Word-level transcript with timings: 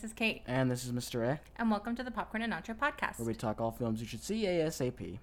This 0.00 0.12
is 0.12 0.14
Kate, 0.14 0.40
And 0.46 0.70
this 0.70 0.86
is 0.86 0.92
Mr. 0.92 1.26
A, 1.28 1.40
and 1.58 1.70
welcome 1.70 1.94
to 1.94 2.02
the 2.02 2.10
Popcorn 2.10 2.42
and 2.42 2.54
Nacho 2.54 2.74
podcast. 2.74 3.18
where 3.18 3.26
we 3.26 3.34
talk 3.34 3.60
all 3.60 3.70
films 3.70 4.00
you 4.00 4.06
should 4.06 4.22
see 4.22 4.44
ASAP. 4.44 5.18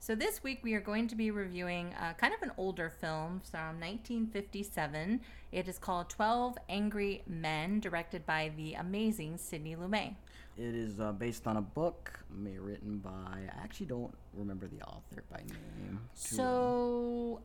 So, 0.00 0.16
this 0.16 0.42
week 0.42 0.64
we 0.64 0.74
are 0.74 0.80
going 0.80 1.06
to 1.06 1.14
be 1.14 1.30
reviewing 1.30 1.94
uh, 1.94 2.14
kind 2.14 2.34
of 2.34 2.42
an 2.42 2.50
older 2.58 2.90
film 2.90 3.40
from 3.48 3.78
1957. 3.78 5.20
It 5.52 5.68
is 5.68 5.78
called 5.78 6.10
12 6.10 6.58
Angry 6.68 7.22
Men, 7.28 7.78
directed 7.78 8.26
by 8.26 8.50
the 8.56 8.74
amazing 8.74 9.38
Sidney 9.38 9.76
Lumet. 9.76 10.16
It 10.58 10.74
is 10.74 10.98
uh, 10.98 11.12
based 11.12 11.46
on 11.46 11.58
a 11.58 11.62
book 11.62 12.18
may 12.28 12.58
written 12.58 12.98
by, 12.98 13.10
I 13.10 13.62
actually 13.62 13.86
don't 13.86 14.12
remember 14.34 14.66
the 14.66 14.82
author 14.82 15.22
by 15.30 15.38
name. 15.38 16.00
So, 16.14 17.42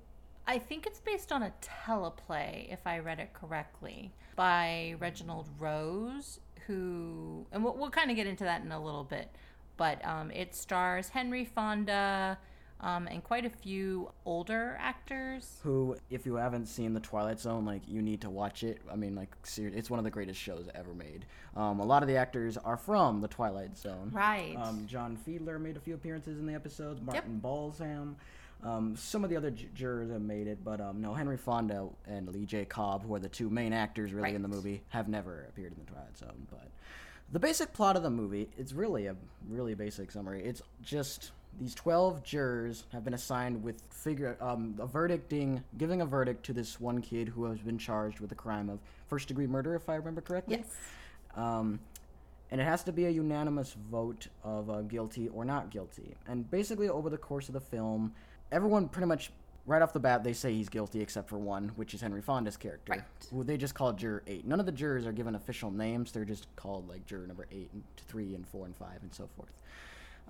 I 0.47 0.57
think 0.57 0.87
it's 0.87 0.99
based 0.99 1.31
on 1.31 1.43
a 1.43 1.53
teleplay, 1.61 2.73
if 2.73 2.87
I 2.87 2.97
read 2.97 3.19
it 3.19 3.33
correctly, 3.33 4.11
by 4.35 4.95
Reginald 4.99 5.47
Rose, 5.59 6.39
who, 6.67 7.45
and 7.51 7.63
we'll, 7.63 7.75
we'll 7.75 7.89
kind 7.89 8.09
of 8.09 8.15
get 8.15 8.27
into 8.27 8.43
that 8.43 8.63
in 8.63 8.71
a 8.71 8.83
little 8.83 9.03
bit, 9.03 9.29
but 9.77 10.03
um, 10.05 10.31
it 10.31 10.55
stars 10.55 11.09
Henry 11.09 11.45
Fonda 11.45 12.37
um, 12.81 13.07
and 13.07 13.23
quite 13.23 13.45
a 13.45 13.49
few 13.49 14.11
older 14.25 14.75
actors. 14.79 15.59
who, 15.63 15.95
if 16.09 16.25
you 16.25 16.35
haven't 16.35 16.65
seen 16.65 16.93
The 16.93 16.99
Twilight 16.99 17.39
Zone, 17.39 17.63
like, 17.63 17.81
you 17.87 18.01
need 18.01 18.21
to 18.21 18.29
watch 18.29 18.63
it. 18.63 18.81
I 18.91 18.95
mean, 18.95 19.15
like, 19.15 19.29
ser- 19.43 19.71
it's 19.73 19.89
one 19.89 19.99
of 19.99 20.03
the 20.03 20.11
greatest 20.11 20.39
shows 20.39 20.67
ever 20.73 20.93
made. 20.93 21.25
Um, 21.55 21.79
a 21.79 21.85
lot 21.85 22.01
of 22.01 22.07
the 22.07 22.15
actors 22.15 22.57
are 22.57 22.77
from 22.77 23.21
The 23.21 23.27
Twilight 23.27 23.77
Zone. 23.77 24.09
Right. 24.11 24.55
Um, 24.57 24.85
John 24.87 25.17
Fiedler 25.27 25.61
made 25.61 25.77
a 25.77 25.79
few 25.79 25.93
appearances 25.93 26.39
in 26.39 26.47
the 26.47 26.53
episodes. 26.55 27.01
Martin 27.01 27.37
Balsam. 27.37 28.15
Um, 28.63 28.95
some 28.95 29.23
of 29.23 29.29
the 29.29 29.37
other 29.37 29.51
j- 29.51 29.69
jurors 29.73 30.11
have 30.11 30.21
made 30.21 30.47
it, 30.47 30.63
but 30.63 30.79
um, 30.79 31.01
no, 31.01 31.13
Henry 31.13 31.37
Fonda 31.37 31.87
and 32.07 32.29
Lee 32.29 32.45
J. 32.45 32.65
Cobb, 32.65 33.03
who 33.03 33.13
are 33.15 33.19
the 33.19 33.29
two 33.29 33.49
main 33.49 33.73
actors 33.73 34.13
really 34.13 34.35
in 34.35 34.41
the 34.41 34.47
movie, 34.47 34.81
have 34.89 35.07
never 35.07 35.45
appeared 35.49 35.73
in 35.73 35.79
the 35.83 35.91
Twilight 35.91 36.17
Zone. 36.17 36.47
But 36.49 36.67
the 37.31 37.39
basic 37.39 37.73
plot 37.73 37.95
of 37.95 38.03
the 38.03 38.09
movie, 38.09 38.49
it's 38.57 38.73
really 38.73 39.07
a 39.07 39.15
really 39.49 39.73
basic 39.73 40.11
summary. 40.11 40.43
It's 40.43 40.61
just 40.83 41.31
these 41.59 41.73
12 41.75 42.23
jurors 42.23 42.85
have 42.91 43.03
been 43.03 43.13
assigned 43.13 43.63
with 43.63 43.81
figure 43.89 44.37
um, 44.39 44.75
a 44.79 44.85
verdicting, 44.85 45.63
giving 45.77 46.01
a 46.01 46.05
verdict 46.05 46.45
to 46.45 46.53
this 46.53 46.79
one 46.79 47.01
kid 47.01 47.27
who 47.29 47.45
has 47.45 47.59
been 47.59 47.77
charged 47.77 48.19
with 48.19 48.29
the 48.29 48.35
crime 48.35 48.69
of 48.69 48.79
first 49.07 49.27
degree 49.27 49.47
murder, 49.47 49.75
if 49.75 49.89
I 49.89 49.95
remember 49.95 50.21
correctly. 50.21 50.57
yes. 50.57 50.75
Um, 51.35 51.79
and 52.51 52.59
it 52.59 52.65
has 52.65 52.83
to 52.83 52.91
be 52.91 53.05
a 53.05 53.09
unanimous 53.09 53.75
vote 53.89 54.27
of 54.43 54.69
uh, 54.69 54.81
guilty 54.81 55.29
or 55.29 55.45
not 55.45 55.69
guilty. 55.71 56.15
And 56.27 56.49
basically, 56.51 56.89
over 56.89 57.09
the 57.09 57.17
course 57.17 57.47
of 57.47 57.53
the 57.53 57.61
film, 57.61 58.13
everyone 58.51 58.87
pretty 58.87 59.07
much, 59.07 59.31
right 59.65 59.81
off 59.81 59.93
the 59.93 59.99
bat, 59.99 60.23
they 60.23 60.33
say 60.33 60.53
he's 60.53 60.69
guilty 60.69 61.01
except 61.01 61.29
for 61.29 61.37
one, 61.37 61.69
which 61.75 61.93
is 61.93 62.01
Henry 62.01 62.21
Fonda's 62.21 62.57
character, 62.57 62.91
Right. 62.91 63.03
who 63.31 63.43
they 63.43 63.57
just 63.57 63.75
call 63.75 63.93
Juror 63.93 64.23
8. 64.27 64.45
None 64.45 64.59
of 64.59 64.65
the 64.65 64.71
jurors 64.71 65.05
are 65.05 65.11
given 65.11 65.35
official 65.35 65.71
names, 65.71 66.11
they're 66.11 66.25
just 66.25 66.47
called 66.55 66.87
like 66.89 67.05
Juror 67.05 67.27
number 67.27 67.47
8, 67.51 67.69
and 67.73 67.83
3, 68.07 68.35
and 68.35 68.47
4, 68.47 68.65
and 68.65 68.75
5, 68.75 68.87
and 69.01 69.13
so 69.13 69.27
forth. 69.35 69.51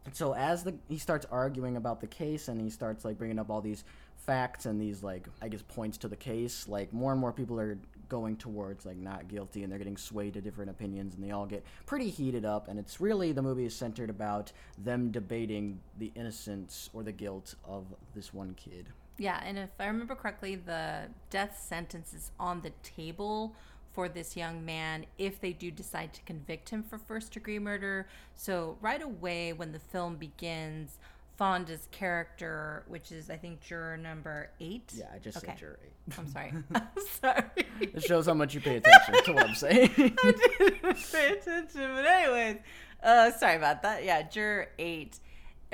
And 0.05 0.15
so 0.15 0.33
as 0.33 0.63
the 0.63 0.73
he 0.89 0.97
starts 0.97 1.27
arguing 1.31 1.77
about 1.77 2.01
the 2.01 2.07
case 2.07 2.47
and 2.47 2.59
he 2.59 2.71
starts 2.71 3.05
like 3.05 3.19
bringing 3.19 3.37
up 3.37 3.51
all 3.51 3.61
these 3.61 3.83
facts 4.17 4.65
and 4.65 4.81
these 4.81 5.03
like 5.03 5.27
I 5.43 5.47
guess 5.47 5.61
points 5.61 5.99
to 5.99 6.07
the 6.07 6.15
case, 6.15 6.67
like 6.67 6.91
more 6.91 7.11
and 7.11 7.21
more 7.21 7.31
people 7.31 7.59
are 7.59 7.77
going 8.11 8.35
towards 8.35 8.85
like 8.85 8.97
not 8.97 9.29
guilty 9.29 9.63
and 9.63 9.71
they're 9.71 9.79
getting 9.79 9.95
swayed 9.95 10.33
to 10.33 10.41
different 10.41 10.69
opinions 10.69 11.15
and 11.15 11.23
they 11.23 11.31
all 11.31 11.45
get 11.45 11.63
pretty 11.85 12.09
heated 12.09 12.43
up 12.43 12.67
and 12.67 12.77
it's 12.77 12.99
really 12.99 13.31
the 13.31 13.41
movie 13.41 13.65
is 13.65 13.73
centered 13.73 14.09
about 14.09 14.51
them 14.77 15.11
debating 15.11 15.79
the 15.97 16.11
innocence 16.13 16.89
or 16.91 17.03
the 17.03 17.11
guilt 17.13 17.55
of 17.63 17.85
this 18.13 18.33
one 18.33 18.53
kid. 18.55 18.87
Yeah, 19.17 19.41
and 19.45 19.57
if 19.57 19.69
I 19.79 19.85
remember 19.85 20.13
correctly, 20.13 20.55
the 20.55 21.03
death 21.29 21.57
sentence 21.65 22.13
is 22.13 22.31
on 22.37 22.59
the 22.59 22.71
table 22.83 23.55
for 23.93 24.09
this 24.09 24.35
young 24.35 24.65
man 24.65 25.05
if 25.17 25.39
they 25.39 25.53
do 25.53 25.71
decide 25.71 26.13
to 26.13 26.21
convict 26.23 26.69
him 26.69 26.83
for 26.83 26.97
first 26.97 27.31
degree 27.31 27.59
murder. 27.59 28.07
So, 28.35 28.77
right 28.81 29.01
away, 29.01 29.53
when 29.53 29.71
the 29.71 29.79
film 29.79 30.17
begins, 30.17 30.97
Fonda's 31.41 31.87
character, 31.89 32.83
which 32.87 33.11
is, 33.11 33.31
I 33.31 33.35
think, 33.35 33.61
juror 33.61 33.97
number 33.97 34.51
eight. 34.59 34.91
Yeah, 34.93 35.05
I 35.11 35.17
just 35.17 35.37
Okay. 35.37 35.47
said 35.47 35.57
Juror 35.57 35.79
8. 35.83 36.19
I'm 36.19 36.27
sorry. 36.27 36.53
I'm 36.75 36.87
sorry. 37.19 37.43
It 37.79 38.03
shows 38.03 38.27
how 38.27 38.35
much 38.35 38.53
you 38.53 38.61
pay 38.61 38.75
attention 38.75 39.23
to 39.23 39.33
what 39.33 39.49
I'm 39.49 39.55
saying. 39.55 39.89
I 39.97 40.33
didn't 40.59 41.11
pay 41.11 41.29
attention, 41.31 41.95
but 41.95 42.05
anyways, 42.05 42.57
uh, 43.01 43.31
sorry 43.31 43.55
about 43.55 43.81
that. 43.81 44.03
Yeah, 44.05 44.21
juror 44.21 44.67
eight. 44.77 45.17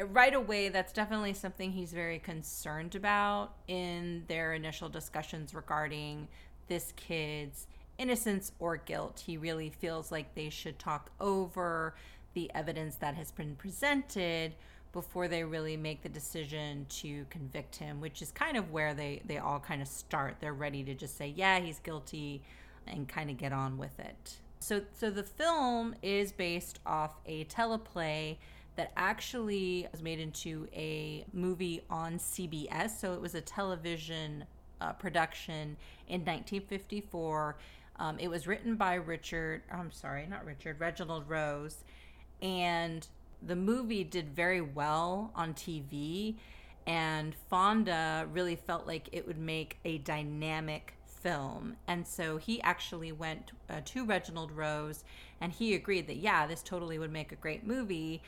Right 0.01 0.33
away, 0.33 0.69
that's 0.69 0.93
definitely 0.93 1.33
something 1.33 1.73
he's 1.73 1.91
very 1.91 2.19
concerned 2.19 2.95
about 2.95 3.55
in 3.67 4.23
their 4.29 4.53
initial 4.53 4.87
discussions 4.87 5.53
regarding 5.53 6.29
this 6.69 6.93
kid's 6.95 7.67
innocence 7.97 8.53
or 8.59 8.77
guilt. 8.77 9.21
He 9.25 9.35
really 9.35 9.71
feels 9.71 10.13
like 10.13 10.33
they 10.33 10.49
should 10.49 10.79
talk 10.79 11.11
over 11.19 11.93
the 12.35 12.49
evidence 12.55 12.95
that 12.97 13.15
has 13.15 13.31
been 13.31 13.55
presented 13.55 14.53
before 14.97 15.27
they 15.27 15.43
really 15.43 15.77
make 15.77 16.01
the 16.01 16.09
decision 16.09 16.83
to 16.89 17.23
convict 17.29 17.75
him, 17.75 18.01
which 18.01 18.19
is 18.19 18.31
kind 18.31 18.57
of 18.57 18.71
where 18.71 18.95
they, 18.95 19.21
they 19.27 19.37
all 19.37 19.59
kind 19.59 19.79
of 19.79 19.87
start. 19.87 20.37
They're 20.39 20.55
ready 20.55 20.83
to 20.85 20.95
just 20.95 21.15
say, 21.15 21.31
yeah, 21.35 21.59
he's 21.59 21.77
guilty 21.77 22.41
and 22.87 23.07
kind 23.07 23.29
of 23.29 23.37
get 23.37 23.53
on 23.53 23.77
with 23.77 23.99
it. 23.99 24.37
So, 24.59 24.81
so 24.97 25.11
the 25.11 25.21
film 25.21 25.93
is 26.01 26.31
based 26.31 26.79
off 26.83 27.11
a 27.27 27.45
teleplay 27.45 28.37
that 28.75 28.91
actually 28.97 29.87
was 29.91 30.01
made 30.01 30.19
into 30.19 30.67
a 30.73 31.23
movie 31.31 31.83
on 31.91 32.17
CBS. 32.17 32.99
So 32.99 33.13
it 33.13 33.21
was 33.21 33.35
a 33.35 33.41
television 33.41 34.45
uh, 34.81 34.93
production 34.93 35.77
in 36.07 36.21
1954. 36.21 37.55
Um, 37.99 38.17
it 38.17 38.29
was 38.29 38.47
written 38.47 38.77
by 38.77 38.95
Richard, 38.95 39.61
I'm 39.71 39.91
sorry, 39.91 40.25
not 40.25 40.43
Richard, 40.43 40.79
Reginald 40.79 41.29
Rose. 41.29 41.83
And 42.41 43.05
the 43.41 43.55
movie 43.55 44.03
did 44.03 44.29
very 44.29 44.61
well 44.61 45.31
on 45.35 45.53
TV. 45.53 46.35
And 46.85 47.35
Fonda 47.49 48.27
really 48.31 48.55
felt 48.55 48.87
like 48.87 49.09
it 49.11 49.27
would 49.27 49.37
make 49.37 49.77
a 49.83 49.97
dynamic 49.99 50.97
film. 51.05 51.75
And 51.87 52.07
so 52.07 52.37
he 52.37 52.61
actually 52.61 53.11
went 53.11 53.51
uh, 53.69 53.81
to 53.85 54.05
Reginald 54.05 54.51
Rose 54.51 55.03
and 55.41 55.51
he 55.51 55.73
agreed 55.73 56.07
that, 56.07 56.17
yeah, 56.17 56.47
this 56.47 56.63
totally 56.63 56.97
would 56.97 57.11
make 57.11 57.31
a 57.31 57.35
great 57.35 57.65
movie. 57.65 58.21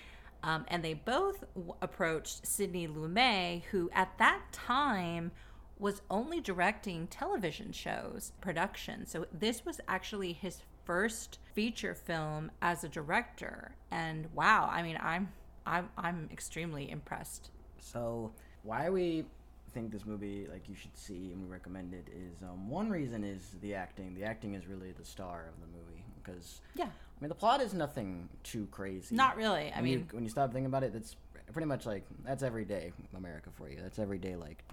Um, 0.43 0.65
and 0.67 0.83
they 0.83 0.93
both 0.93 1.43
w- 1.55 1.73
approached 1.81 2.45
Sidney 2.45 2.87
Lumet, 2.87 3.63
who 3.71 3.89
at 3.93 4.17
that 4.19 4.41
time 4.51 5.31
was 5.77 6.01
only 6.09 6.41
directing 6.41 7.07
television 7.07 7.71
shows 7.71 8.33
production. 8.41 9.05
So 9.05 9.25
this 9.31 9.65
was 9.65 9.79
actually 9.87 10.33
his 10.33 10.61
first 10.89 11.37
feature 11.53 11.93
film 11.93 12.49
as 12.63 12.83
a 12.83 12.89
director. 12.89 13.75
And 13.91 14.27
wow, 14.33 14.67
I 14.71 14.81
mean, 14.81 14.97
I'm 14.99 15.29
I'm 15.63 15.87
I'm 15.95 16.27
extremely 16.33 16.89
impressed. 16.89 17.51
So 17.79 18.31
why 18.63 18.89
we 18.89 19.25
think 19.71 19.91
this 19.91 20.03
movie 20.03 20.47
like 20.51 20.67
you 20.67 20.73
should 20.73 20.97
see 20.97 21.31
and 21.31 21.43
we 21.43 21.47
recommend 21.47 21.93
it 21.93 22.07
is 22.11 22.41
um, 22.41 22.71
one 22.71 22.89
reason 22.89 23.23
is 23.23 23.51
the 23.61 23.75
acting. 23.75 24.15
The 24.15 24.23
acting 24.23 24.55
is 24.55 24.65
really 24.65 24.91
the 24.91 25.05
star 25.05 25.45
of 25.53 25.61
the 25.61 25.67
movie 25.77 26.03
because 26.23 26.61
Yeah. 26.73 26.85
I 26.85 27.21
mean 27.21 27.29
the 27.29 27.35
plot 27.35 27.61
is 27.61 27.75
nothing 27.75 28.27
too 28.41 28.67
crazy. 28.71 29.15
Not 29.15 29.37
really. 29.37 29.71
I 29.71 29.75
When 29.75 29.83
mean, 29.83 29.99
you, 29.99 30.05
when 30.09 30.23
you 30.23 30.29
stop 30.31 30.51
thinking 30.51 30.65
about 30.65 30.81
it, 30.81 30.91
that's 30.91 31.15
pretty 31.53 31.67
much 31.67 31.85
like 31.85 32.03
that's 32.25 32.41
everyday 32.41 32.93
America 33.15 33.51
for 33.55 33.69
you. 33.69 33.77
That's 33.79 33.99
everyday 33.99 34.35
like 34.35 34.63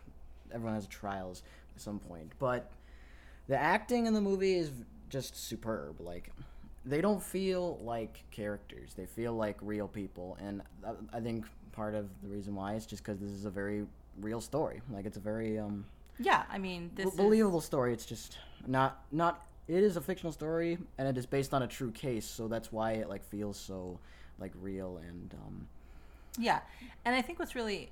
everyone 0.50 0.76
has 0.76 0.86
trials 0.86 1.42
at 1.74 1.82
some 1.82 1.98
point. 1.98 2.32
But 2.38 2.72
the 3.48 3.58
acting 3.58 4.06
in 4.06 4.14
the 4.14 4.20
movie 4.22 4.54
is 4.54 4.70
just 5.08 5.36
superb. 5.36 6.00
Like 6.00 6.32
they 6.84 7.00
don't 7.00 7.22
feel 7.22 7.78
like 7.82 8.24
characters; 8.30 8.94
they 8.94 9.06
feel 9.06 9.34
like 9.34 9.56
real 9.60 9.88
people, 9.88 10.36
and 10.40 10.62
I, 10.84 11.18
I 11.18 11.20
think 11.20 11.44
part 11.72 11.94
of 11.94 12.08
the 12.22 12.28
reason 12.28 12.54
why 12.54 12.74
is 12.74 12.86
just 12.86 13.04
because 13.04 13.20
this 13.20 13.30
is 13.30 13.44
a 13.44 13.50
very 13.50 13.86
real 14.20 14.40
story. 14.40 14.80
Like 14.90 15.06
it's 15.06 15.16
a 15.16 15.20
very 15.20 15.58
um, 15.58 15.84
yeah, 16.18 16.44
I 16.50 16.58
mean, 16.58 16.90
this 16.94 17.04
b- 17.04 17.10
is, 17.10 17.16
believable 17.16 17.60
story. 17.60 17.92
It's 17.92 18.06
just 18.06 18.38
not 18.66 19.02
not. 19.12 19.46
It 19.68 19.82
is 19.82 19.96
a 19.96 20.00
fictional 20.00 20.32
story, 20.32 20.78
and 20.96 21.08
it 21.08 21.18
is 21.18 21.26
based 21.26 21.52
on 21.52 21.62
a 21.62 21.66
true 21.66 21.90
case, 21.90 22.24
so 22.24 22.46
that's 22.46 22.70
why 22.70 22.92
it 22.92 23.08
like 23.08 23.24
feels 23.24 23.58
so 23.58 23.98
like 24.38 24.52
real 24.60 24.98
and 24.98 25.34
um, 25.34 25.66
Yeah. 26.38 26.60
And 27.04 27.14
I 27.14 27.22
think 27.22 27.38
what's 27.38 27.54
really 27.54 27.90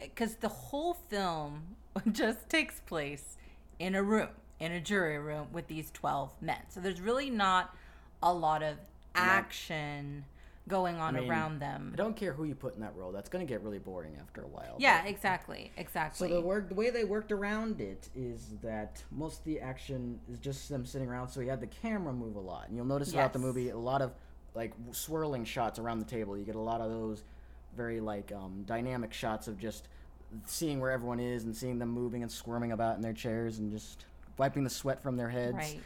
because 0.00 0.36
the 0.36 0.48
whole 0.48 0.94
film 0.94 1.76
just 2.12 2.48
takes 2.48 2.80
place 2.80 3.36
in 3.78 3.94
a 3.94 4.02
room, 4.02 4.28
in 4.60 4.72
a 4.72 4.80
jury 4.80 5.18
room 5.18 5.48
with 5.52 5.68
these 5.68 5.90
12 5.92 6.32
men. 6.40 6.58
So 6.68 6.80
there's 6.80 7.00
really 7.00 7.30
not 7.30 7.74
a 8.22 8.32
lot 8.32 8.62
of 8.62 8.76
action 9.14 10.24
going 10.68 10.96
on 10.96 11.14
mean, 11.14 11.28
around 11.28 11.60
them. 11.60 11.90
I 11.94 11.96
don't 11.96 12.16
care 12.16 12.32
who 12.32 12.44
you 12.44 12.54
put 12.54 12.74
in 12.74 12.82
that 12.82 12.94
role. 12.94 13.10
That's 13.10 13.28
gonna 13.28 13.46
get 13.46 13.62
really 13.62 13.78
boring 13.78 14.16
after 14.20 14.42
a 14.42 14.46
while. 14.46 14.76
Yeah, 14.78 15.04
exactly. 15.04 15.72
Exactly. 15.76 16.28
So 16.28 16.34
the 16.34 16.40
work, 16.40 16.68
the 16.68 16.74
way 16.74 16.90
they 16.90 17.04
worked 17.04 17.32
around 17.32 17.80
it 17.80 18.08
is 18.14 18.54
that 18.62 19.02
most 19.10 19.40
of 19.40 19.44
the 19.46 19.60
action 19.60 20.20
is 20.30 20.38
just 20.38 20.68
them 20.68 20.84
sitting 20.84 21.08
around. 21.08 21.28
So 21.28 21.40
you 21.40 21.48
had 21.48 21.60
the 21.60 21.66
camera 21.66 22.12
move 22.12 22.36
a 22.36 22.40
lot, 22.40 22.68
and 22.68 22.76
you'll 22.76 22.86
notice 22.86 23.12
throughout 23.12 23.32
the 23.32 23.38
movie 23.38 23.70
a 23.70 23.78
lot 23.78 24.02
of 24.02 24.12
like 24.54 24.74
swirling 24.92 25.44
shots 25.44 25.78
around 25.78 26.00
the 26.00 26.04
table. 26.04 26.36
You 26.36 26.44
get 26.44 26.56
a 26.56 26.60
lot 26.60 26.80
of 26.80 26.90
those 26.90 27.24
very 27.76 28.00
like 28.00 28.32
um, 28.32 28.64
dynamic 28.66 29.12
shots 29.12 29.48
of 29.48 29.58
just 29.58 29.88
seeing 30.44 30.80
where 30.80 30.90
everyone 30.90 31.20
is 31.20 31.44
and 31.44 31.56
seeing 31.56 31.78
them 31.78 31.88
moving 31.88 32.22
and 32.22 32.30
squirming 32.30 32.72
about 32.72 32.96
in 32.96 33.02
their 33.02 33.12
chairs 33.14 33.58
and 33.58 33.70
just 33.70 34.04
wiping 34.38 34.64
the 34.64 34.70
sweat 34.70 35.02
from 35.02 35.16
their 35.16 35.28
heads. 35.28 35.56
right. 35.56 35.80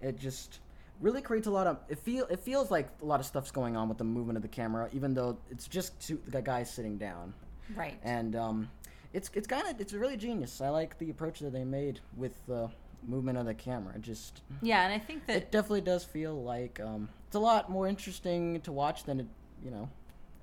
It 0.00 0.18
just 0.18 0.60
really 1.00 1.20
creates 1.22 1.46
a 1.46 1.50
lot 1.50 1.66
of 1.66 1.78
it 1.88 1.98
feel 1.98 2.26
it 2.26 2.40
feels 2.40 2.70
like 2.70 2.88
a 3.00 3.04
lot 3.04 3.20
of 3.20 3.26
stuff's 3.26 3.50
going 3.50 3.76
on 3.76 3.88
with 3.88 3.98
the 3.98 4.04
movement 4.04 4.36
of 4.36 4.42
the 4.42 4.48
camera 4.48 4.88
even 4.92 5.14
though 5.14 5.38
it's 5.50 5.66
just 5.66 5.98
two, 6.00 6.20
the 6.28 6.42
guy 6.42 6.62
sitting 6.62 6.98
down 6.98 7.32
Right. 7.74 7.98
and 8.02 8.36
um, 8.36 8.70
it's 9.14 9.30
it's 9.34 9.46
kind 9.46 9.66
of 9.66 9.80
it's 9.80 9.94
really 9.94 10.18
genius 10.18 10.60
i 10.60 10.68
like 10.68 10.98
the 10.98 11.08
approach 11.08 11.38
that 11.40 11.52
they 11.54 11.64
made 11.64 12.00
with 12.18 12.34
the 12.46 12.68
movement 13.06 13.38
of 13.38 13.46
the 13.46 13.54
camera 13.54 13.94
it 13.94 14.02
just 14.02 14.42
yeah, 14.60 14.84
and 14.84 14.92
I 14.92 14.98
think 14.98 15.26
that 15.26 15.36
it 15.36 15.50
definitely 15.50 15.80
does 15.80 16.04
feel 16.04 16.42
like 16.42 16.78
um, 16.80 17.08
it's 17.26 17.36
a 17.36 17.40
lot 17.40 17.70
more 17.70 17.86
interesting 17.86 18.60
to 18.60 18.72
watch 18.72 19.04
than 19.04 19.20
it 19.20 19.26
you 19.64 19.70
know 19.70 19.88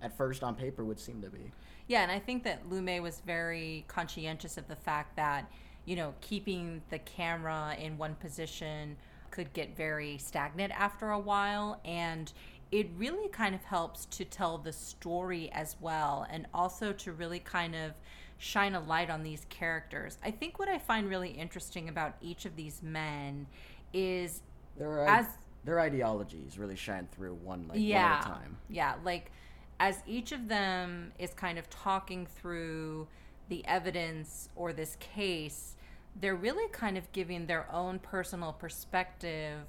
at 0.02 0.16
first 0.18 0.42
on 0.44 0.56
paper 0.56 0.84
would 0.84 1.00
seem 1.00 1.22
to 1.22 1.30
be 1.30 1.52
Yeah, 1.86 2.02
and 2.02 2.12
I 2.12 2.18
think 2.18 2.44
that 2.46 2.68
Lumet 2.68 3.04
was 3.04 3.22
very 3.28 3.86
conscientious 3.88 4.58
of 4.58 4.68
the 4.68 4.76
fact 4.76 5.16
that, 5.18 5.52
you 5.88 5.96
know, 5.96 6.14
keeping 6.20 6.82
the 6.90 7.00
camera 7.00 7.76
in 7.80 7.98
one 7.98 8.14
position 8.16 8.98
could 9.32 9.52
get 9.54 9.76
very 9.76 10.18
stagnant 10.18 10.74
after 10.78 11.12
a 11.12 11.20
while. 11.20 11.80
And 11.86 12.32
it 12.74 12.90
really 12.98 13.30
kind 13.30 13.56
of 13.56 13.64
helps 13.64 14.06
to 14.06 14.26
tell 14.26 14.58
the 14.58 14.74
story 14.74 15.50
as 15.54 15.78
well, 15.80 16.28
and 16.30 16.46
also 16.54 16.92
to 16.92 17.14
really 17.14 17.40
kind 17.40 17.74
of 17.74 17.94
shine 18.38 18.76
a 18.76 18.82
light 18.82 19.10
on 19.10 19.24
these 19.24 19.46
characters. 19.50 20.18
I 20.24 20.32
think 20.32 20.60
what 20.60 20.68
I 20.68 20.78
find 20.78 21.10
really 21.10 21.30
interesting 21.30 21.88
about 21.88 22.16
each 22.22 22.44
of 22.46 22.58
these 22.58 22.84
men 22.84 23.48
is 23.94 24.42
their 24.78 25.08
As- 25.08 25.38
their 25.64 25.80
ideologies 25.80 26.60
really 26.60 26.76
shine 26.76 27.08
through 27.12 27.34
one 27.36 27.68
like 27.68 27.80
yeah 27.80 28.12
one 28.12 28.20
at 28.20 28.26
a 28.26 28.28
time 28.28 28.58
yeah 28.70 28.94
like 29.04 29.32
as 29.80 30.02
each 30.08 30.32
of 30.32 30.48
them 30.48 31.12
is 31.20 31.34
kind 31.34 31.58
of 31.58 31.70
talking 31.70 32.26
through 32.26 33.08
the 33.50 33.66
evidence 33.66 34.50
or 34.56 34.72
this 34.72 34.96
case 35.00 35.76
they're 36.20 36.36
really 36.36 36.68
kind 36.72 36.98
of 36.98 37.12
giving 37.12 37.46
their 37.46 37.72
own 37.72 38.00
personal 38.00 38.54
perspective 38.54 39.60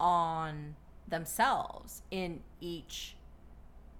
on 0.00 0.74
themselves 1.08 2.02
in 2.10 2.40
each 2.60 3.16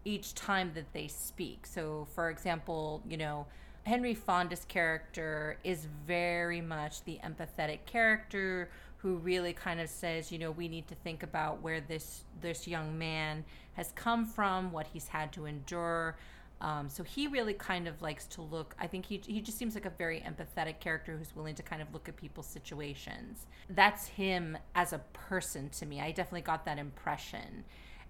each 0.04 0.34
time 0.34 0.72
that 0.74 0.92
they 0.92 1.06
speak. 1.06 1.64
So, 1.64 2.08
for 2.12 2.28
example, 2.28 3.02
you 3.08 3.16
know, 3.16 3.46
Henry 3.84 4.14
Fonda's 4.14 4.64
character 4.64 5.58
is 5.62 5.86
very 6.06 6.60
much 6.60 7.04
the 7.04 7.20
empathetic 7.24 7.86
character 7.86 8.68
who 8.98 9.16
really 9.16 9.52
kind 9.52 9.80
of 9.80 9.88
says, 9.88 10.30
you 10.30 10.38
know, 10.38 10.50
we 10.52 10.68
need 10.68 10.86
to 10.88 10.94
think 10.96 11.22
about 11.22 11.60
where 11.62 11.80
this 11.80 12.24
this 12.40 12.66
young 12.66 12.98
man 12.98 13.44
has 13.74 13.92
come 13.94 14.26
from, 14.26 14.72
what 14.72 14.86
he's 14.88 15.08
had 15.08 15.32
to 15.32 15.46
endure. 15.46 16.16
Um, 16.62 16.88
so 16.88 17.02
he 17.02 17.26
really 17.26 17.54
kind 17.54 17.88
of 17.88 18.00
likes 18.00 18.24
to 18.28 18.40
look. 18.42 18.74
I 18.78 18.86
think 18.86 19.04
he 19.04 19.20
he 19.26 19.40
just 19.40 19.58
seems 19.58 19.74
like 19.74 19.84
a 19.84 19.90
very 19.90 20.20
empathetic 20.20 20.78
character 20.78 21.16
who's 21.18 21.34
willing 21.34 21.56
to 21.56 21.62
kind 21.62 21.82
of 21.82 21.92
look 21.92 22.08
at 22.08 22.16
people's 22.16 22.46
situations. 22.46 23.46
That's 23.68 24.06
him 24.06 24.56
as 24.76 24.92
a 24.92 25.00
person 25.12 25.68
to 25.70 25.86
me. 25.86 26.00
I 26.00 26.12
definitely 26.12 26.42
got 26.42 26.64
that 26.66 26.78
impression. 26.78 27.64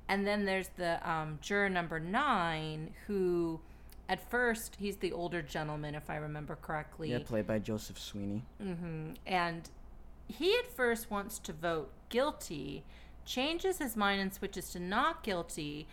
And 0.08 0.26
then 0.26 0.44
there's 0.44 0.68
the 0.76 1.10
um, 1.10 1.38
juror 1.40 1.70
number 1.70 1.98
nine, 1.98 2.92
who 3.06 3.60
at 4.08 4.30
first 4.30 4.76
he's 4.78 4.96
the 4.96 5.12
older 5.12 5.40
gentleman, 5.40 5.94
if 5.94 6.10
I 6.10 6.16
remember 6.16 6.56
correctly. 6.60 7.10
yeah 7.10 7.20
played 7.24 7.46
by 7.46 7.58
joseph 7.58 7.98
sweeney 7.98 8.42
Mm-hmm. 8.62 9.12
And 9.26 9.70
he 10.28 10.54
at 10.58 10.66
first 10.66 11.10
wants 11.10 11.38
to 11.40 11.52
vote 11.54 11.90
guilty, 12.10 12.84
changes 13.24 13.78
his 13.78 13.96
mind 13.96 14.20
and 14.20 14.32
switches 14.34 14.70
to 14.70 14.80
not 14.80 15.22
guilty. 15.22 15.86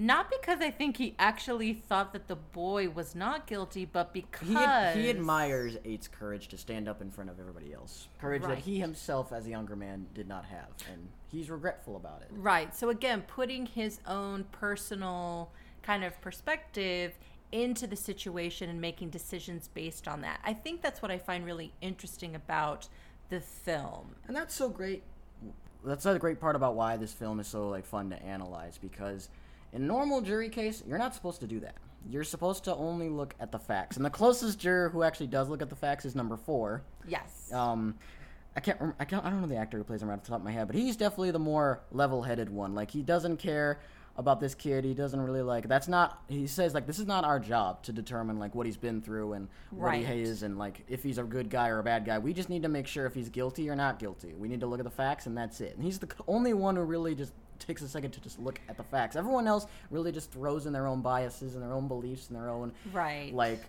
Not 0.00 0.30
because 0.30 0.62
I 0.62 0.70
think 0.70 0.96
he 0.96 1.14
actually 1.18 1.74
thought 1.74 2.14
that 2.14 2.26
the 2.26 2.34
boy 2.34 2.88
was 2.88 3.14
not 3.14 3.46
guilty, 3.46 3.84
but 3.84 4.14
because 4.14 4.48
He, 4.48 4.56
ad- 4.56 4.96
he 4.96 5.10
admires 5.10 5.76
Eight's 5.84 6.08
courage 6.08 6.48
to 6.48 6.56
stand 6.56 6.88
up 6.88 7.02
in 7.02 7.10
front 7.10 7.28
of 7.28 7.38
everybody 7.38 7.74
else. 7.74 8.08
Courage 8.18 8.40
Right. 8.42 8.54
that 8.56 8.64
he 8.64 8.80
himself, 8.80 9.30
as 9.30 9.46
a 9.46 9.50
younger 9.50 9.76
man, 9.76 10.06
did 10.14 10.26
not 10.26 10.46
have, 10.46 10.68
and 10.90 11.10
he's 11.30 11.50
regretful 11.50 11.96
about 11.96 12.22
it. 12.22 12.28
Right. 12.30 12.74
So 12.74 12.88
again, 12.88 13.24
putting 13.26 13.66
his 13.66 14.00
own 14.06 14.44
personal 14.52 15.52
kind 15.82 16.02
of 16.02 16.18
perspective 16.22 17.18
into 17.52 17.86
the 17.86 17.96
situation 17.96 18.70
and 18.70 18.80
making 18.80 19.10
decisions 19.10 19.68
based 19.68 20.08
on 20.08 20.22
that. 20.22 20.40
I 20.42 20.54
think 20.54 20.80
that's 20.80 21.02
what 21.02 21.10
I 21.10 21.18
find 21.18 21.44
really 21.44 21.74
interesting 21.82 22.34
about 22.34 22.88
the 23.28 23.40
film. 23.40 24.14
And 24.26 24.34
that's 24.34 24.54
so 24.54 24.70
great. 24.70 25.02
That's 25.84 26.06
a 26.06 26.18
great 26.18 26.40
part 26.40 26.56
about 26.56 26.74
why 26.74 26.96
this 26.96 27.12
film 27.12 27.38
is 27.38 27.46
so 27.46 27.68
like 27.68 27.84
fun 27.84 28.08
to 28.10 28.22
analyze 28.22 28.78
because 28.78 29.28
in 29.72 29.86
normal 29.86 30.20
jury 30.20 30.48
case, 30.48 30.82
you're 30.86 30.98
not 30.98 31.14
supposed 31.14 31.40
to 31.40 31.46
do 31.46 31.60
that. 31.60 31.74
You're 32.08 32.24
supposed 32.24 32.64
to 32.64 32.74
only 32.74 33.08
look 33.08 33.34
at 33.40 33.52
the 33.52 33.58
facts. 33.58 33.96
And 33.96 34.04
the 34.04 34.10
closest 34.10 34.58
juror 34.58 34.88
who 34.88 35.02
actually 35.02 35.26
does 35.26 35.48
look 35.48 35.62
at 35.62 35.68
the 35.68 35.76
facts 35.76 36.04
is 36.04 36.14
number 36.14 36.36
four. 36.36 36.82
Yes. 37.06 37.52
Um, 37.52 37.94
I 38.56 38.60
can't, 38.60 38.80
rem- 38.80 38.94
I 38.98 39.04
can't, 39.04 39.24
I 39.24 39.30
don't 39.30 39.40
know 39.42 39.46
the 39.46 39.56
actor 39.56 39.78
who 39.78 39.84
plays 39.84 40.02
him 40.02 40.08
right 40.08 40.14
off 40.14 40.24
the 40.24 40.30
top 40.30 40.40
of 40.40 40.44
my 40.44 40.50
head, 40.50 40.66
but 40.66 40.76
he's 40.76 40.96
definitely 40.96 41.30
the 41.30 41.38
more 41.38 41.82
level-headed 41.92 42.50
one. 42.50 42.74
Like 42.74 42.90
he 42.90 43.02
doesn't 43.02 43.36
care 43.36 43.80
about 44.16 44.40
this 44.40 44.54
kid. 44.54 44.84
He 44.84 44.92
doesn't 44.92 45.20
really 45.20 45.42
like. 45.42 45.68
That's 45.68 45.88
not. 45.88 46.22
He 46.28 46.46
says 46.46 46.74
like 46.74 46.86
this 46.86 46.98
is 46.98 47.06
not 47.06 47.24
our 47.24 47.38
job 47.38 47.82
to 47.84 47.92
determine 47.92 48.38
like 48.38 48.54
what 48.54 48.66
he's 48.66 48.76
been 48.76 49.00
through 49.00 49.34
and 49.34 49.48
what 49.70 49.94
he 49.94 50.02
is 50.02 50.42
and 50.42 50.58
like 50.58 50.84
if 50.88 51.02
he's 51.02 51.18
a 51.18 51.22
good 51.22 51.48
guy 51.48 51.68
or 51.68 51.78
a 51.78 51.82
bad 51.82 52.04
guy. 52.04 52.18
We 52.18 52.32
just 52.32 52.48
need 52.50 52.62
to 52.62 52.68
make 52.68 52.86
sure 52.86 53.06
if 53.06 53.14
he's 53.14 53.28
guilty 53.28 53.70
or 53.70 53.76
not 53.76 53.98
guilty. 53.98 54.34
We 54.34 54.48
need 54.48 54.60
to 54.60 54.66
look 54.66 54.80
at 54.80 54.84
the 54.84 54.90
facts 54.90 55.26
and 55.26 55.36
that's 55.36 55.60
it. 55.60 55.76
And 55.76 55.84
he's 55.84 55.98
the 55.98 56.08
only 56.26 56.54
one 56.54 56.76
who 56.76 56.82
really 56.82 57.14
just 57.14 57.32
takes 57.60 57.82
a 57.82 57.88
second 57.88 58.10
to 58.12 58.20
just 58.20 58.38
look 58.38 58.60
at 58.68 58.76
the 58.76 58.84
facts. 58.84 59.16
Everyone 59.16 59.46
else 59.46 59.66
really 59.90 60.12
just 60.12 60.32
throws 60.32 60.66
in 60.66 60.72
their 60.72 60.86
own 60.86 61.00
biases 61.00 61.54
and 61.54 61.62
their 61.62 61.72
own 61.72 61.88
beliefs 61.88 62.28
and 62.28 62.36
their 62.36 62.50
own 62.50 62.72
right. 62.92 63.32
like 63.34 63.60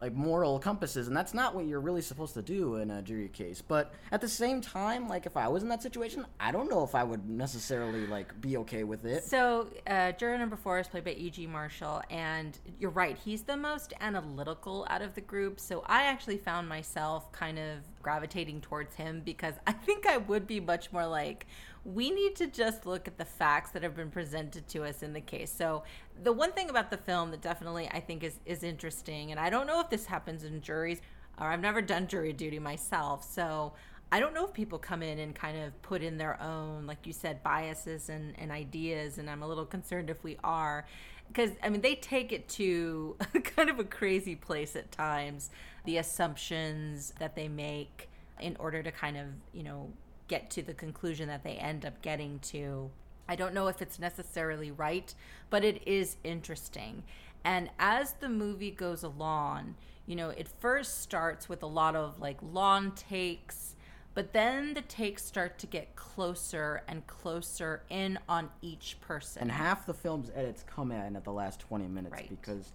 like 0.00 0.14
moral 0.14 0.58
compasses 0.58 1.08
and 1.08 1.16
that's 1.16 1.34
not 1.34 1.54
what 1.54 1.66
you're 1.66 1.80
really 1.80 2.00
supposed 2.00 2.32
to 2.32 2.40
do 2.40 2.76
in 2.76 2.90
a 2.90 3.02
jury 3.02 3.28
case 3.28 3.60
but 3.60 3.92
at 4.12 4.20
the 4.22 4.28
same 4.28 4.60
time 4.62 5.08
like 5.08 5.26
if 5.26 5.36
i 5.36 5.46
was 5.46 5.62
in 5.62 5.68
that 5.68 5.82
situation 5.82 6.24
i 6.38 6.50
don't 6.50 6.70
know 6.70 6.82
if 6.82 6.94
i 6.94 7.04
would 7.04 7.28
necessarily 7.28 8.06
like 8.06 8.38
be 8.40 8.56
okay 8.56 8.82
with 8.82 9.04
it 9.04 9.22
So, 9.24 9.68
uh, 9.86 10.12
juror 10.12 10.38
number 10.38 10.56
four 10.56 10.78
is 10.78 10.88
played 10.88 11.04
by 11.04 11.12
E.G. 11.12 11.46
Marshall, 11.46 12.02
and 12.10 12.58
you're 12.78 12.90
right, 12.90 13.16
he's 13.16 13.42
the 13.42 13.56
most 13.56 13.92
analytical 14.00 14.86
out 14.88 15.02
of 15.02 15.14
the 15.14 15.20
group. 15.20 15.60
So, 15.60 15.84
I 15.86 16.04
actually 16.04 16.38
found 16.38 16.68
myself 16.68 17.30
kind 17.32 17.58
of 17.58 17.78
gravitating 18.02 18.60
towards 18.62 18.94
him 18.94 19.22
because 19.24 19.54
I 19.66 19.72
think 19.72 20.06
I 20.06 20.16
would 20.16 20.46
be 20.46 20.60
much 20.60 20.92
more 20.92 21.06
like, 21.06 21.46
we 21.84 22.10
need 22.10 22.36
to 22.36 22.46
just 22.46 22.84
look 22.84 23.08
at 23.08 23.16
the 23.16 23.24
facts 23.24 23.70
that 23.70 23.82
have 23.82 23.96
been 23.96 24.10
presented 24.10 24.68
to 24.68 24.84
us 24.84 25.02
in 25.02 25.12
the 25.12 25.20
case. 25.20 25.52
So, 25.52 25.82
the 26.22 26.32
one 26.32 26.52
thing 26.52 26.68
about 26.68 26.90
the 26.90 26.98
film 26.98 27.30
that 27.30 27.40
definitely 27.40 27.88
I 27.90 28.00
think 28.00 28.22
is, 28.22 28.34
is 28.44 28.62
interesting, 28.62 29.30
and 29.30 29.40
I 29.40 29.48
don't 29.48 29.66
know 29.66 29.80
if 29.80 29.88
this 29.88 30.06
happens 30.06 30.44
in 30.44 30.60
juries, 30.60 31.00
or 31.40 31.46
I've 31.46 31.60
never 31.60 31.80
done 31.80 32.06
jury 32.06 32.32
duty 32.32 32.58
myself. 32.58 33.24
So, 33.30 33.72
I 34.12 34.18
don't 34.18 34.34
know 34.34 34.44
if 34.44 34.52
people 34.52 34.78
come 34.78 35.02
in 35.02 35.18
and 35.20 35.34
kind 35.34 35.56
of 35.56 35.80
put 35.82 36.02
in 36.02 36.18
their 36.18 36.40
own, 36.42 36.86
like 36.86 37.06
you 37.06 37.12
said, 37.12 37.42
biases 37.42 38.08
and, 38.08 38.34
and 38.38 38.50
ideas, 38.50 39.18
and 39.18 39.30
I'm 39.30 39.42
a 39.42 39.48
little 39.48 39.64
concerned 39.64 40.10
if 40.10 40.22
we 40.24 40.36
are. 40.42 40.84
Because, 41.28 41.50
I 41.62 41.68
mean, 41.68 41.80
they 41.80 41.94
take 41.94 42.32
it 42.32 42.48
to 42.50 43.16
kind 43.44 43.70
of 43.70 43.78
a 43.78 43.84
crazy 43.84 44.34
place 44.34 44.74
at 44.74 44.90
times, 44.90 45.50
the 45.84 45.98
assumptions 45.98 47.14
that 47.20 47.36
they 47.36 47.46
make 47.46 48.10
in 48.40 48.56
order 48.56 48.82
to 48.82 48.90
kind 48.90 49.16
of, 49.16 49.26
you 49.52 49.62
know, 49.62 49.90
get 50.30 50.48
to 50.48 50.62
the 50.62 50.72
conclusion 50.72 51.26
that 51.26 51.42
they 51.42 51.54
end 51.54 51.84
up 51.84 52.00
getting 52.02 52.38
to. 52.38 52.88
I 53.28 53.34
don't 53.34 53.52
know 53.52 53.66
if 53.66 53.82
it's 53.82 53.98
necessarily 53.98 54.70
right, 54.70 55.12
but 55.50 55.64
it 55.64 55.86
is 55.86 56.16
interesting. 56.22 57.02
And 57.44 57.68
as 57.80 58.12
the 58.14 58.28
movie 58.28 58.70
goes 58.70 59.02
along, 59.02 59.74
you 60.06 60.14
know, 60.14 60.30
it 60.30 60.48
first 60.60 61.00
starts 61.02 61.48
with 61.48 61.64
a 61.64 61.66
lot 61.66 61.96
of 61.96 62.20
like 62.20 62.38
lawn 62.42 62.92
takes, 62.92 63.74
but 64.14 64.32
then 64.32 64.74
the 64.74 64.82
takes 64.82 65.24
start 65.24 65.58
to 65.58 65.66
get 65.66 65.96
closer 65.96 66.82
and 66.86 67.04
closer 67.08 67.82
in 67.90 68.16
on 68.28 68.50
each 68.62 68.98
person. 69.00 69.42
and 69.42 69.50
half 69.52 69.84
the 69.84 69.94
film's 69.94 70.30
edits 70.36 70.64
come 70.64 70.92
in 70.92 71.16
at 71.16 71.24
the 71.24 71.32
last 71.32 71.58
20 71.58 71.88
minutes 71.88 72.12
Right. 72.12 72.30
because 72.30 72.72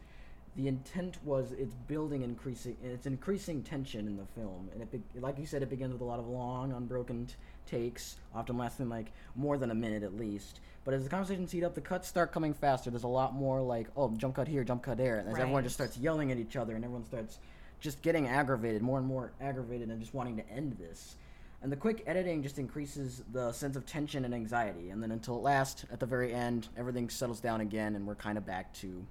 the 0.56 0.68
intent 0.70 1.18
was 1.24 1.52
it's 1.52 1.76
building 1.88 2.22
increasing 2.22 2.78
it's 2.82 3.06
increasing 3.06 3.62
tension 3.62 4.08
in 4.08 4.16
the 4.16 4.26
film. 4.26 4.70
And 4.74 4.82
it 4.82 4.92
be, 4.92 5.02
like 5.20 5.38
you 5.38 5.46
said 5.46 5.62
it 5.62 5.70
begins 5.70 5.92
with 5.92 6.02
a 6.02 6.06
lot 6.06 6.20
of 6.20 6.28
long 6.28 6.72
unbroken 6.72 7.26
t- 7.26 7.34
takes 7.66 8.18
often 8.34 8.58
lasting 8.58 8.88
like 8.88 9.12
more 9.36 9.58
than 9.58 9.72
a 9.72 9.76
minute 9.76 10.04
at 10.04 10.16
least. 10.16 10.62
But 10.86 10.94
as 10.94 11.04
the 11.04 11.10
conversations 11.10 11.52
heat 11.52 11.64
up 11.64 11.76
the 11.76 11.82
cuts 11.82 12.08
start 12.08 12.32
coming 12.32 12.54
faster. 12.54 12.90
There's 12.90 13.04
a 13.04 13.08
lot 13.08 13.34
more 13.34 13.62
like 13.62 13.88
oh 13.98 14.10
jump 14.16 14.36
cut 14.36 14.48
here 14.48 14.64
jump 14.64 14.84
cut 14.84 14.98
there. 14.98 15.18
And 15.18 15.28
as 15.28 15.38
everyone 15.38 15.64
just 15.64 15.76
starts 15.76 15.98
yelling 15.98 16.32
at 16.32 16.38
each 16.38 16.56
other 16.56 16.76
and 16.76 16.86
everyone 16.86 17.06
starts 17.06 17.40
just 17.82 18.02
getting 18.02 18.28
aggravated 18.28 18.82
more 18.82 18.98
and 18.98 19.08
more 19.08 19.34
aggravated 19.42 19.90
and 19.90 20.00
just 20.00 20.14
wanting 20.14 20.38
to 20.38 20.50
end 20.50 20.78
this. 20.80 21.18
And 21.62 21.72
the 21.72 21.76
quick 21.76 22.04
editing 22.06 22.44
just 22.44 22.60
increases 22.60 23.24
the 23.34 23.52
sense 23.52 23.76
of 23.76 23.86
tension 23.86 24.24
and 24.24 24.34
anxiety. 24.34 24.92
And 24.92 25.04
then 25.04 25.12
until 25.12 25.36
at 25.36 25.42
last 25.42 25.86
at 25.92 26.00
the 26.00 26.06
very 26.06 26.34
end 26.34 26.70
everything 26.78 27.10
settles 27.10 27.42
down 27.42 27.60
again 27.60 27.96
and 27.96 28.08
we're 28.08 28.16
kind 28.16 28.38
of 28.38 28.46
back 28.46 28.74
to 28.76 29.06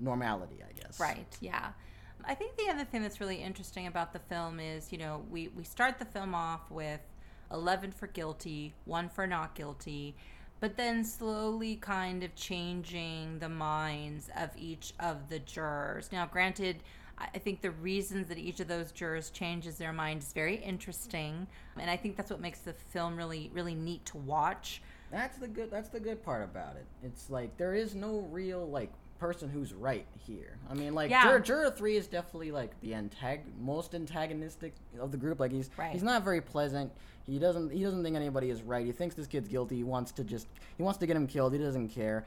normality 0.00 0.56
i 0.68 0.72
guess 0.72 0.98
Right, 0.98 1.36
yeah. 1.40 1.70
I 2.24 2.34
think 2.34 2.56
the 2.56 2.68
other 2.68 2.84
thing 2.84 3.02
that's 3.02 3.20
really 3.20 3.36
interesting 3.36 3.86
about 3.86 4.12
the 4.12 4.18
film 4.18 4.60
is, 4.60 4.92
you 4.92 4.98
know, 4.98 5.24
we, 5.30 5.48
we 5.48 5.64
start 5.64 5.98
the 5.98 6.04
film 6.04 6.34
off 6.34 6.70
with 6.70 7.00
11 7.50 7.92
for 7.92 8.06
guilty, 8.08 8.74
1 8.84 9.08
for 9.08 9.26
not 9.26 9.54
guilty, 9.54 10.14
but 10.60 10.76
then 10.76 11.02
slowly 11.04 11.76
kind 11.76 12.22
of 12.22 12.34
changing 12.34 13.38
the 13.38 13.48
minds 13.48 14.28
of 14.36 14.50
each 14.56 14.92
of 15.00 15.28
the 15.28 15.38
jurors. 15.38 16.10
Now, 16.12 16.26
granted, 16.26 16.76
I 17.18 17.28
I 17.34 17.38
think 17.38 17.60
the 17.62 17.70
reasons 17.70 18.28
that 18.28 18.38
each 18.38 18.60
of 18.60 18.68
those 18.68 18.92
jurors 18.92 19.30
changes 19.30 19.76
their 19.78 19.92
mind 19.92 20.22
is 20.22 20.32
very 20.32 20.56
interesting, 20.56 21.46
and 21.78 21.90
I 21.90 21.96
think 21.96 22.16
that's 22.16 22.30
what 22.30 22.40
makes 22.40 22.60
the 22.60 22.72
film 22.72 23.16
really, 23.16 23.50
really 23.52 23.74
neat 23.74 24.04
to 24.06 24.16
watch. 24.18 24.82
That's 25.10 25.38
the 25.38 25.48
good. 25.48 25.70
That's 25.70 25.88
the 25.88 26.00
good 26.00 26.22
part 26.22 26.42
about 26.44 26.76
it. 26.76 26.86
It's 27.02 27.28
like 27.30 27.56
there 27.56 27.74
is 27.74 27.94
no 27.94 28.20
real 28.30 28.68
like 28.70 28.90
person 29.20 29.48
who's 29.50 29.72
right 29.74 30.06
here. 30.26 30.56
I 30.68 30.74
mean, 30.74 30.94
like 30.94 31.10
Yeah. 31.10 31.24
Juror, 31.24 31.40
Juror 31.40 31.70
three 31.70 31.96
is 31.96 32.08
definitely 32.08 32.50
like 32.50 32.78
the 32.80 32.92
antag- 32.92 33.42
most 33.60 33.94
antagonistic 33.94 34.74
of 34.98 35.12
the 35.12 35.18
group. 35.18 35.38
Like 35.38 35.52
he's 35.52 35.70
Right. 35.76 35.92
he's 35.92 36.02
not 36.02 36.24
very 36.24 36.40
pleasant. 36.40 36.90
He 37.26 37.38
doesn't 37.38 37.70
he 37.70 37.82
doesn't 37.84 38.02
think 38.02 38.16
anybody 38.16 38.48
is 38.50 38.62
right. 38.62 38.84
He 38.84 38.92
thinks 38.92 39.14
this 39.14 39.26
kid's 39.26 39.48
guilty. 39.48 39.76
He 39.76 39.84
wants 39.84 40.10
to 40.12 40.24
just 40.24 40.48
he 40.76 40.82
wants 40.82 40.98
to 41.00 41.06
get 41.06 41.16
him 41.16 41.26
killed. 41.26 41.52
He 41.52 41.58
doesn't 41.58 41.90
care. 41.90 42.24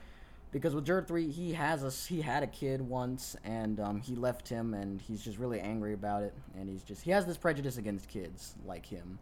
Because 0.51 0.75
with 0.75 0.85
Juror 0.85 1.01
three, 1.01 1.31
he 1.31 1.53
has 1.53 1.83
a 1.83 1.89
he 2.13 2.21
had 2.21 2.43
a 2.43 2.47
kid 2.47 2.79
once, 2.79 3.35
and 3.43 3.79
um, 3.79 3.99
he 3.99 4.15
left 4.15 4.47
him, 4.47 4.75
and 4.75 5.01
he's 5.01 5.23
just 5.23 5.39
really 5.39 5.59
angry 5.59 5.93
about 5.93 6.21
it, 6.21 6.31
and 6.55 6.69
he's 6.69 6.83
just 6.83 7.01
he 7.01 7.09
has 7.09 7.25
this 7.25 7.37
prejudice 7.37 7.77
against 7.77 8.07
kids 8.07 8.53
like 8.63 8.85
him, 8.85 9.17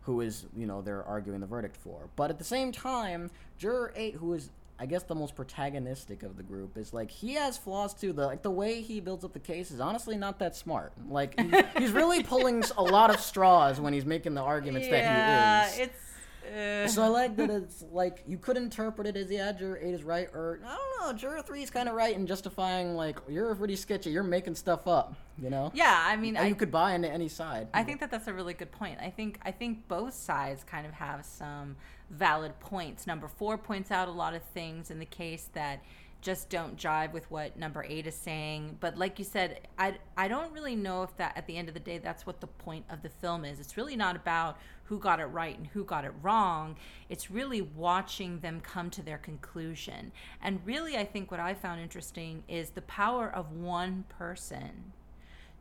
who 0.00 0.20
is 0.22 0.44
you 0.56 0.66
know 0.66 0.82
they're 0.82 1.04
arguing 1.04 1.38
the 1.38 1.46
verdict 1.46 1.76
for. 1.76 2.08
But 2.16 2.30
at 2.30 2.38
the 2.38 2.44
same 2.44 2.72
time, 2.72 3.30
Juror 3.58 3.92
eight, 3.94 4.16
who 4.16 4.32
is 4.32 4.50
I 4.82 4.86
guess 4.86 5.04
the 5.04 5.14
most 5.14 5.36
protagonistic 5.36 6.24
of 6.24 6.36
the 6.36 6.42
group, 6.42 6.76
is 6.76 6.92
like 6.92 7.08
he 7.08 7.34
has 7.34 7.56
flaws 7.56 7.94
too. 7.94 8.12
The 8.12 8.26
like 8.26 8.42
the 8.42 8.50
way 8.50 8.80
he 8.82 8.98
builds 8.98 9.24
up 9.24 9.32
the 9.32 9.38
case 9.38 9.70
is 9.70 9.78
honestly 9.78 10.16
not 10.16 10.40
that 10.40 10.56
smart. 10.56 10.92
Like 11.08 11.38
he's, 11.38 11.64
he's 11.78 11.92
really 11.92 12.22
pulling 12.24 12.64
a 12.76 12.82
lot 12.82 13.10
of 13.14 13.20
straws 13.20 13.80
when 13.80 13.92
he's 13.92 14.04
making 14.04 14.34
the 14.34 14.42
arguments 14.42 14.88
that 14.88 15.04
he 15.04 15.78
is. 15.78 15.78
Yeah, 15.78 15.84
it's. 15.84 15.98
Uh, 16.44 16.88
So 16.88 17.04
I 17.04 17.06
like 17.06 17.36
that 17.36 17.48
it's 17.48 17.84
like 17.92 18.24
you 18.26 18.36
could 18.36 18.56
interpret 18.56 19.06
it 19.06 19.16
as 19.16 19.30
yeah, 19.30 19.52
juror 19.52 19.78
eight 19.80 19.94
is 19.94 20.02
right, 20.02 20.28
or 20.34 20.58
I 20.66 20.76
don't 20.76 21.12
know, 21.12 21.16
juror 21.16 21.42
three 21.42 21.62
is 21.62 21.70
kind 21.70 21.88
of 21.88 21.94
right 21.94 22.14
in 22.14 22.26
justifying 22.26 22.96
like 22.96 23.18
you're 23.28 23.54
pretty 23.54 23.76
sketchy, 23.76 24.10
you're 24.10 24.24
making 24.24 24.56
stuff 24.56 24.88
up, 24.88 25.14
you 25.40 25.48
know. 25.48 25.70
yeah, 25.74 26.02
I 26.04 26.16
mean, 26.16 26.36
I, 26.36 26.48
you 26.48 26.56
could 26.56 26.72
buy 26.72 26.94
into 26.94 27.08
any 27.08 27.28
side. 27.28 27.68
I 27.72 27.84
think 27.84 28.00
that 28.00 28.10
that's 28.10 28.26
a 28.26 28.34
really 28.34 28.54
good 28.54 28.72
point. 28.72 28.98
I 29.00 29.10
think 29.10 29.38
I 29.42 29.52
think 29.52 29.86
both 29.86 30.14
sides 30.14 30.64
kind 30.64 30.84
of 30.84 30.92
have 30.94 31.24
some 31.24 31.76
valid 32.12 32.58
points. 32.60 33.06
Number 33.06 33.26
four 33.26 33.58
points 33.58 33.90
out 33.90 34.08
a 34.08 34.12
lot 34.12 34.34
of 34.34 34.42
things 34.42 34.90
in 34.90 34.98
the 34.98 35.06
case 35.06 35.48
that 35.54 35.82
just 36.20 36.48
don't 36.48 36.76
jive 36.76 37.12
with 37.12 37.28
what 37.32 37.58
number 37.58 37.84
eight 37.88 38.06
is 38.06 38.14
saying. 38.14 38.76
But 38.78 38.96
like 38.96 39.18
you 39.18 39.24
said, 39.24 39.66
I 39.76 39.96
I 40.16 40.28
don't 40.28 40.52
really 40.52 40.76
know 40.76 41.02
if 41.02 41.16
that 41.16 41.36
at 41.36 41.46
the 41.48 41.56
end 41.56 41.66
of 41.66 41.74
the 41.74 41.80
day 41.80 41.98
that's 41.98 42.24
what 42.24 42.40
the 42.40 42.46
point 42.46 42.84
of 42.90 43.02
the 43.02 43.08
film 43.08 43.44
is. 43.44 43.58
It's 43.58 43.76
really 43.76 43.96
not 43.96 44.14
about 44.14 44.56
who 44.84 44.98
got 44.98 45.18
it 45.18 45.26
right 45.26 45.56
and 45.56 45.66
who 45.66 45.84
got 45.84 46.04
it 46.04 46.12
wrong. 46.22 46.76
It's 47.08 47.30
really 47.30 47.62
watching 47.62 48.38
them 48.38 48.60
come 48.60 48.88
to 48.90 49.02
their 49.02 49.18
conclusion. 49.18 50.12
And 50.40 50.60
really, 50.64 50.96
I 50.96 51.04
think 51.04 51.30
what 51.30 51.40
I 51.40 51.54
found 51.54 51.80
interesting 51.80 52.44
is 52.46 52.70
the 52.70 52.82
power 52.82 53.28
of 53.28 53.50
one 53.50 54.04
person 54.08 54.92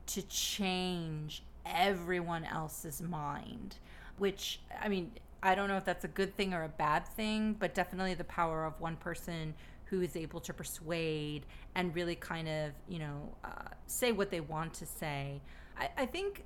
to 0.07 0.21
change 0.23 1.43
everyone 1.65 2.43
else's 2.43 3.01
mind 3.01 3.75
which 4.17 4.59
i 4.81 4.87
mean 4.87 5.11
i 5.43 5.55
don't 5.55 5.67
know 5.67 5.77
if 5.77 5.85
that's 5.85 6.05
a 6.05 6.09
good 6.09 6.35
thing 6.35 6.53
or 6.53 6.63
a 6.63 6.69
bad 6.69 7.07
thing 7.07 7.53
but 7.53 7.73
definitely 7.73 8.13
the 8.13 8.23
power 8.23 8.65
of 8.65 8.79
one 8.79 8.95
person 8.95 9.53
who 9.85 10.01
is 10.01 10.15
able 10.15 10.39
to 10.39 10.53
persuade 10.53 11.45
and 11.75 11.93
really 11.95 12.15
kind 12.15 12.47
of 12.47 12.71
you 12.87 12.99
know 12.99 13.35
uh, 13.43 13.69
say 13.87 14.11
what 14.11 14.31
they 14.31 14.39
want 14.39 14.73
to 14.73 14.85
say 14.85 15.41
i, 15.77 15.89
I 15.97 16.05
think 16.05 16.43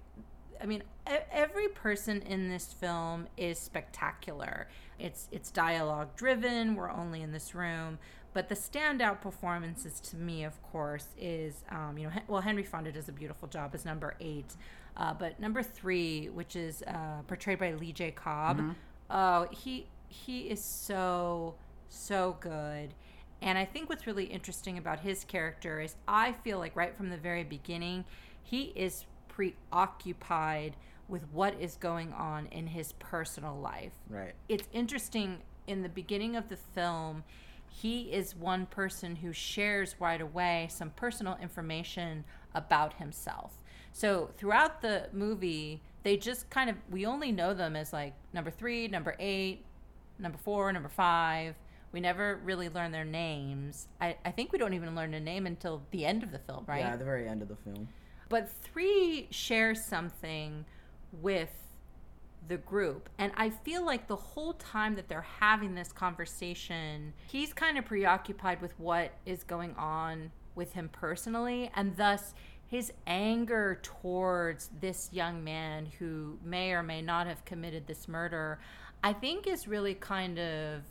I 0.62 0.66
mean, 0.66 0.84
every 1.32 1.68
person 1.68 2.22
in 2.22 2.50
this 2.50 2.72
film 2.74 3.28
is 3.38 3.60
spectacular. 3.60 4.68
It's 5.00 5.28
it's 5.32 5.52
dialogue 5.52 6.16
driven. 6.16 6.76
We're 6.76 6.92
only 6.92 7.22
in 7.22 7.32
this 7.32 7.54
room, 7.54 8.00
but 8.34 8.50
the 8.50 8.56
standout 8.56 9.22
performances 9.22 10.00
to 10.02 10.16
me, 10.16 10.44
of 10.44 10.62
course, 10.64 11.08
is 11.20 11.64
um, 11.70 11.98
you 11.98 12.08
know, 12.08 12.14
well, 12.28 12.42
Henry 12.42 12.64
Fonda 12.64 12.92
does 12.92 13.10
a 13.10 13.12
beautiful 13.12 13.48
job 13.48 13.72
as 13.74 13.86
number 13.86 14.16
eight, 14.20 14.56
uh, 14.98 15.14
but 15.14 15.40
number 15.40 15.62
three, 15.62 16.30
which 16.30 16.56
is 16.56 16.84
uh, 16.84 17.22
portrayed 17.28 17.60
by 17.60 17.74
Lee 17.74 17.92
J. 17.92 18.12
Cobb, 18.12 18.76
oh, 19.10 19.48
he 19.52 19.88
he 20.08 20.42
is 20.42 20.64
so 20.64 21.56
so 21.90 22.38
good. 22.40 22.94
And 23.42 23.58
I 23.58 23.66
think 23.66 23.90
what's 23.90 24.08
really 24.08 24.26
interesting 24.26 24.78
about 24.78 25.02
his 25.02 25.24
character 25.24 25.80
is 25.80 25.96
I 26.08 26.32
feel 26.44 26.58
like 26.58 26.76
right 26.76 26.96
from 26.96 27.10
the 27.10 27.18
very 27.18 27.44
beginning, 27.44 28.06
he 28.42 28.74
is 28.76 29.06
preoccupied 29.28 30.76
with 31.08 31.24
what 31.32 31.60
is 31.60 31.76
going 31.76 32.14
on 32.14 32.48
in 32.48 32.68
his 32.68 32.94
personal 32.94 33.56
life. 33.60 33.94
right. 34.10 34.34
It's 34.50 34.68
interesting 34.74 35.40
in 35.68 35.84
the 35.84 35.90
beginning 35.90 36.36
of 36.36 36.50
the 36.50 36.58
film, 36.58 37.24
he 37.70 38.04
is 38.04 38.36
one 38.36 38.66
person 38.66 39.18
who 39.18 39.34
shares 39.34 39.96
right 40.00 40.22
away 40.22 40.68
some 40.72 40.92
personal 40.92 41.38
information 41.42 42.24
about 42.54 42.94
himself. 42.94 43.62
So 43.96 44.30
throughout 44.36 44.82
the 44.82 45.08
movie, 45.14 45.82
they 46.04 46.18
just 46.18 46.50
kind 46.50 46.70
of, 46.70 46.76
we 46.92 47.06
only 47.06 47.32
know 47.32 47.54
them 47.54 47.78
as 47.78 47.94
like 47.94 48.14
number 48.34 48.52
three, 48.52 48.90
number 48.90 49.16
eight, 49.20 49.64
number 50.20 50.38
four, 50.38 50.74
number 50.74 50.90
five. 50.90 51.56
We 51.94 52.02
never 52.02 52.42
really 52.44 52.68
learn 52.68 52.92
their 52.92 53.06
names. 53.06 53.88
I, 54.02 54.18
I 54.26 54.32
think 54.32 54.52
we 54.52 54.60
don't 54.60 54.74
even 54.74 54.96
learn 54.96 55.14
a 55.14 55.20
name 55.22 55.48
until 55.48 55.82
the 55.92 56.06
end 56.06 56.24
of 56.24 56.34
the 56.34 56.40
film, 56.40 56.66
right? 56.68 56.82
Yeah, 56.82 56.98
the 56.98 57.06
very 57.06 57.26
end 57.26 57.42
of 57.42 57.48
the 57.48 57.56
film. 57.56 57.88
But 58.28 58.50
three 58.50 59.28
shares 59.32 59.86
something 59.86 60.66
with 61.14 61.54
the 62.50 62.58
group. 62.58 63.08
And 63.18 63.32
I 63.38 63.50
feel 63.50 63.86
like 63.86 64.08
the 64.10 64.18
whole 64.18 64.56
time 64.56 64.96
that 64.96 65.08
they're 65.08 65.26
having 65.40 65.74
this 65.74 65.94
conversation, 65.94 67.14
he's 67.28 67.54
kind 67.54 67.78
of 67.78 67.86
preoccupied 67.86 68.62
with 68.62 68.78
what 68.78 69.14
is 69.26 69.46
going 69.46 69.74
on 69.76 70.32
with 70.54 70.74
him 70.74 70.90
personally. 70.92 71.72
And 71.76 71.96
thus, 71.96 72.34
his 72.68 72.92
anger 73.06 73.80
towards 73.84 74.70
this 74.80 75.10
young 75.12 75.44
man 75.44 75.88
who 76.00 76.38
may 76.44 76.72
or 76.72 76.84
may 76.84 77.02
not 77.02 77.28
have 77.28 77.44
committed 77.46 77.88
this 77.88 78.08
murder, 78.08 78.60
I 79.04 79.14
think 79.14 79.48
is 79.48 79.68
really 79.68 79.94
kind 79.94 80.40
of 80.40 80.82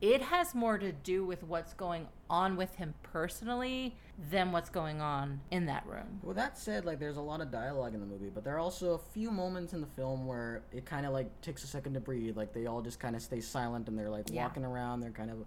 it 0.00 0.22
has 0.22 0.54
more 0.54 0.78
to 0.78 0.92
do 0.92 1.24
with 1.26 1.42
what's 1.42 1.74
going 1.74 2.06
on 2.30 2.56
with 2.56 2.72
him 2.76 2.94
personally 3.02 3.96
than 4.30 4.52
what's 4.52 4.70
going 4.70 5.00
on 5.00 5.40
in 5.50 5.66
that 5.66 5.84
room. 5.86 6.20
Well, 6.22 6.34
that 6.34 6.56
said, 6.56 6.84
like 6.84 7.00
there's 7.00 7.16
a 7.16 7.20
lot 7.20 7.40
of 7.40 7.50
dialogue 7.50 7.94
in 7.94 8.00
the 8.00 8.06
movie, 8.06 8.30
but 8.32 8.44
there 8.44 8.54
are 8.54 8.60
also 8.60 8.94
a 8.94 8.98
few 8.98 9.32
moments 9.32 9.72
in 9.72 9.80
the 9.80 9.88
film 9.88 10.24
where 10.24 10.62
it 10.72 10.86
kind 10.86 11.04
of 11.04 11.12
like 11.12 11.28
takes 11.40 11.64
a 11.64 11.66
second 11.66 11.94
to 11.94 12.00
breathe. 12.00 12.36
Like 12.36 12.52
they 12.52 12.66
all 12.66 12.80
just 12.80 13.00
kind 13.00 13.16
of 13.16 13.22
stay 13.22 13.40
silent 13.40 13.88
and 13.88 13.98
they're 13.98 14.08
like 14.08 14.26
Yeah. 14.30 14.44
walking 14.44 14.64
around. 14.64 15.00
They're 15.00 15.10
kind 15.10 15.32
of 15.32 15.38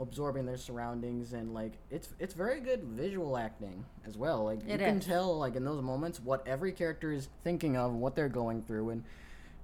absorbing 0.00 0.44
their 0.44 0.56
surroundings 0.56 1.32
and 1.34 1.54
like 1.54 1.72
it's 1.90 2.08
it's 2.18 2.34
very 2.34 2.60
good 2.60 2.82
visual 2.82 3.36
acting 3.36 3.84
as 4.06 4.16
well. 4.16 4.44
Like 4.44 4.62
you 4.66 4.74
It 4.74 4.78
can 4.78 4.98
tell 5.00 5.38
like 5.38 5.54
in 5.56 5.64
those 5.64 5.82
moments 5.82 6.20
what 6.20 6.46
every 6.46 6.72
character 6.72 7.12
is 7.12 7.28
thinking 7.44 7.76
of, 7.76 7.92
what 7.94 8.16
they're 8.16 8.28
going 8.28 8.62
through, 8.62 8.90
and 8.90 9.04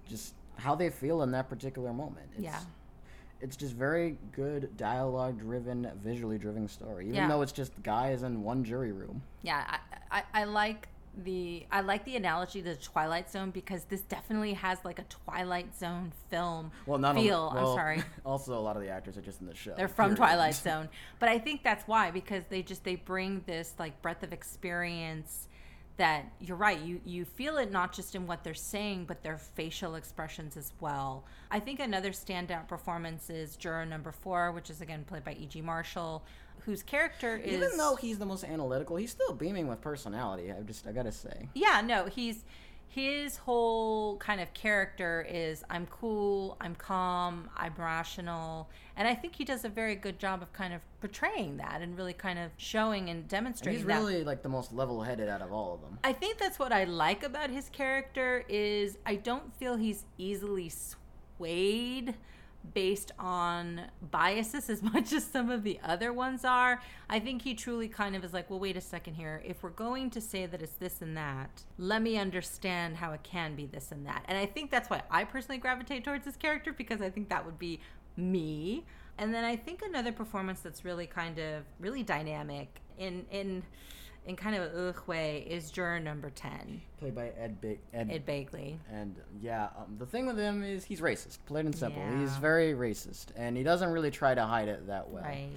just 0.09 0.35
how 0.57 0.75
they 0.75 0.91
feel 0.91 1.23
in 1.23 1.31
that 1.33 1.49
particular 1.49 1.93
moment. 1.93 2.27
It's, 2.35 2.43
Yeah. 2.45 2.61
It's 3.43 3.57
just 3.57 3.73
very 3.75 4.19
good 4.33 4.77
dialogue 4.77 5.39
driven, 5.41 5.91
visually 6.03 6.37
driven 6.37 6.69
story. 6.69 7.05
Even 7.05 7.15
Yeah. 7.17 7.29
though 7.29 7.41
it's 7.41 7.53
just 7.53 7.73
guys 7.83 8.23
in 8.23 8.43
one 8.43 8.63
jury 8.65 8.93
room. 8.93 9.23
Yeah, 9.43 9.65
I, 10.11 10.19
I, 10.19 10.43
I 10.43 10.45
like 10.45 10.89
the 11.17 11.67
I 11.71 11.81
like 11.81 12.05
the 12.05 12.17
analogy 12.17 12.63
to 12.63 12.71
the 12.71 12.77
Twilight 12.77 13.31
Zone 13.31 13.51
because 13.51 13.85
this 13.85 14.01
definitely 14.03 14.55
has 14.55 14.79
like 14.85 14.99
a 14.99 15.05
Twilight 15.05 15.77
Zone 15.79 16.13
film 16.29 16.71
Well, 16.87 16.99
not 16.99 17.17
feel. 17.17 17.51
Only, 17.51 17.63
well, 17.63 17.73
I'm 17.73 17.77
sorry. 17.77 18.03
Also, 18.25 18.57
a 18.57 18.61
lot 18.61 18.77
of 18.77 18.83
the 18.83 18.89
actors 18.89 19.17
are 19.17 19.23
just 19.23 19.41
in 19.41 19.47
the 19.47 19.55
show. 19.55 19.75
They're 19.77 19.89
from 19.89 20.11
period. 20.11 20.17
Twilight 20.19 20.55
Zone. 20.69 20.89
But 21.19 21.29
I 21.29 21.39
think 21.39 21.63
that's 21.63 21.87
why 21.87 22.11
because 22.11 22.45
they 22.49 22.63
just 22.63 22.85
they 22.85 22.97
bring 22.97 23.43
this 23.47 23.75
like 23.79 24.01
breadth 24.03 24.23
of 24.23 24.33
experience 24.33 25.49
that 25.97 26.25
you're 26.41 26.57
right. 26.57 26.81
You 26.81 27.01
you 27.05 27.25
feel 27.25 27.59
it 27.59 27.71
not 27.71 27.93
just 27.93 28.15
in 28.15 28.27
what 28.27 28.43
they're 28.43 28.55
saying, 28.55 29.05
but 29.05 29.23
their 29.23 29.37
facial 29.37 29.97
expressions 29.97 30.57
as 30.57 30.73
well. 30.81 31.25
I 31.51 31.61
think 31.61 31.81
another 31.81 32.11
standout 32.11 32.69
performance 32.69 33.29
is 33.29 33.57
juror 33.57 33.85
number 33.85 34.13
four, 34.13 34.53
which 34.53 34.71
is 34.71 34.81
again 34.81 35.05
played 35.05 35.25
by 35.25 35.35
E.G. 35.35 35.61
Marshall, 35.61 36.25
whose 36.65 36.83
character 36.83 37.37
is 37.37 37.55
Even 37.55 37.77
though 37.77 37.97
he's 37.97 38.19
the 38.19 38.27
most 38.27 38.45
analytical, 38.45 38.97
he's 38.97 39.11
still 39.11 39.33
beaming 39.33 39.67
with 39.69 39.81
personality. 39.81 40.51
I've 40.53 40.67
just, 40.67 40.87
I 40.87 40.93
gotta 40.93 41.13
say. 41.13 41.49
yeah 41.55 41.81
no 41.81 42.07
he's 42.07 42.45
his 42.93 43.37
whole 43.37 44.17
kind 44.17 44.41
of 44.41 44.53
character 44.53 45.25
is 45.31 45.63
i'm 45.71 45.87
cool 45.87 46.57
i'm 46.61 46.75
calm 46.75 47.49
i'm 47.57 47.73
rational 47.79 48.69
and 48.97 49.07
i 49.07 49.15
think 49.15 49.37
he 49.37 49.45
does 49.45 49.65
a 49.65 49.69
very 49.69 49.95
good 49.95 50.19
job 50.19 50.43
of 50.43 50.53
kind 50.53 50.75
of 50.75 50.81
portraying 51.01 51.57
that 51.57 51.83
and 51.83 51.97
really 51.97 52.13
kind 52.13 52.37
of 52.37 52.51
showing 52.57 53.09
and 53.09 53.21
And 53.21 53.29
demonstrating 53.29 53.79
he's 53.83 53.87
that 53.87 53.97
really 53.99 54.25
like 54.25 54.43
the 54.43 54.49
most 54.49 54.73
level-headed 54.73 55.29
out 55.29 55.41
of 55.41 55.53
all 55.53 55.75
of 55.75 55.81
them. 55.83 56.01
i 56.03 56.13
think 56.13 56.39
that's 56.39 56.59
what 56.59 56.73
i 56.73 56.83
like 56.83 57.23
about 57.23 57.49
his 57.51 57.69
character 57.69 58.45
is 58.49 58.99
i 59.07 59.15
don't 59.15 59.55
feel 59.57 59.77
he's 59.77 60.05
easily 60.19 60.69
swayed 60.69 62.15
based 62.75 63.13
on 63.19 63.83
biases 64.11 64.71
as 64.71 64.83
much 64.95 65.13
as 65.13 65.25
some 65.25 65.51
of 65.51 65.63
the 65.63 65.79
other 65.83 66.13
ones 66.13 66.45
are. 66.45 66.81
I 67.09 67.19
think 67.19 67.43
he 67.43 67.55
truly 67.55 67.89
kind 67.89 68.15
of 68.15 68.25
is 68.25 68.33
like, 68.33 68.51
well, 68.51 68.61
wait 68.61 68.77
a 68.77 68.81
second 68.81 69.15
here. 69.15 69.43
If 69.45 69.63
we're 69.63 69.71
going 69.71 70.11
to 70.11 70.21
say 70.21 70.47
that 70.47 70.63
it's 70.63 70.75
this 70.75 71.03
and 71.03 71.17
that, 71.17 71.65
let 71.79 72.03
me 72.03 72.17
understand 72.19 72.97
how 72.97 73.13
it 73.13 73.23
can 73.23 73.55
be 73.55 73.67
this 73.67 73.93
and 73.93 74.07
that. 74.07 74.25
And 74.29 74.39
I 74.39 74.47
think 74.47 74.71
that's 74.71 74.91
why 74.91 75.03
I 75.11 75.25
personally 75.25 75.59
gravitate 75.59 76.05
towards 76.05 76.25
this 76.25 76.37
character 76.37 76.73
because 76.73 77.01
I 77.01 77.11
think 77.11 77.29
that 77.29 77.45
would 77.45 77.59
be 77.59 77.81
me. 78.17 78.85
And 79.19 79.35
then 79.35 79.45
I 79.45 79.57
think 79.57 79.83
another 79.83 80.13
performance 80.13 80.61
that's 80.61 80.85
really 80.85 81.07
kind 81.07 81.39
of 81.39 81.65
really 81.79 82.03
dynamic 82.03 82.81
in 82.99 83.27
in 83.31 83.63
in 84.27 84.37
kind 84.37 84.55
of 84.57 84.63
a 84.75 84.89
ugh 84.89 85.01
way 85.07 85.45
is 85.49 85.71
juror 85.71 85.99
number 85.99 86.31
10, 86.31 86.81
Played 86.99 87.15
by 87.15 87.29
Ed 87.39 87.61
ba- 87.61 87.77
Ed, 87.95 88.11
Ed 88.11 88.27
Begley. 88.27 88.77
and 88.93 89.17
yeah, 89.41 89.69
um, 89.79 89.97
the 89.99 90.07
thing 90.07 90.27
with 90.27 90.39
him 90.39 90.63
is 90.63 90.85
he's 90.85 91.01
racist, 91.01 91.39
plain 91.47 91.67
and 91.67 91.75
simple. 91.75 92.03
He's 92.19 92.37
very 92.37 92.73
racist, 92.75 93.27
and 93.37 93.57
he 93.57 93.63
doesn't 93.63 93.91
really 93.91 94.11
try 94.11 94.35
to 94.35 94.45
hide 94.45 94.69
it 94.69 94.87
that 94.89 95.09
well. 95.11 95.23
Right. 95.25 95.49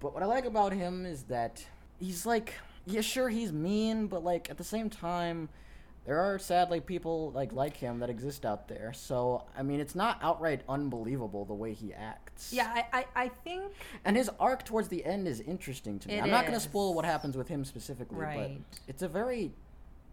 But 0.00 0.14
what 0.14 0.22
I 0.22 0.26
like 0.26 0.46
about 0.46 0.72
him 0.72 1.04
is 1.04 1.24
that 1.24 1.64
he's 1.98 2.24
like, 2.24 2.54
yeah, 2.86 3.02
sure, 3.02 3.28
he's 3.28 3.52
mean, 3.52 4.06
but 4.06 4.24
like 4.24 4.48
at 4.48 4.56
the 4.56 4.64
same 4.64 4.88
time, 4.88 5.50
there 6.06 6.18
are 6.18 6.38
sadly 6.38 6.80
people 6.80 7.30
like 7.32 7.52
like 7.52 7.76
him 7.76 7.98
that 8.00 8.10
exist 8.10 8.44
out 8.46 8.68
there. 8.68 8.92
So 8.94 9.44
I 9.56 9.62
mean, 9.62 9.80
it's 9.80 9.94
not 9.94 10.18
outright 10.22 10.62
unbelievable 10.68 11.44
the 11.44 11.54
way 11.54 11.72
he 11.74 11.92
acts. 11.92 12.52
Yeah, 12.52 12.72
I, 12.74 12.98
I, 13.00 13.06
I 13.24 13.28
think 13.28 13.72
And 14.04 14.16
his 14.16 14.30
arc 14.40 14.64
towards 14.64 14.88
the 14.88 15.04
end 15.04 15.28
is 15.28 15.40
interesting 15.40 15.98
to 16.00 16.08
me. 16.08 16.20
I'm 16.20 16.30
not 16.30 16.42
going 16.46 16.54
to 16.54 16.60
spoil 16.60 16.94
what 16.94 17.04
happens 17.04 17.36
with 17.36 17.48
him 17.48 17.64
specifically, 17.64 18.18
Right. 18.18 18.58
but 18.72 18.80
it's 18.88 19.02
a 19.02 19.08
very 19.08 19.52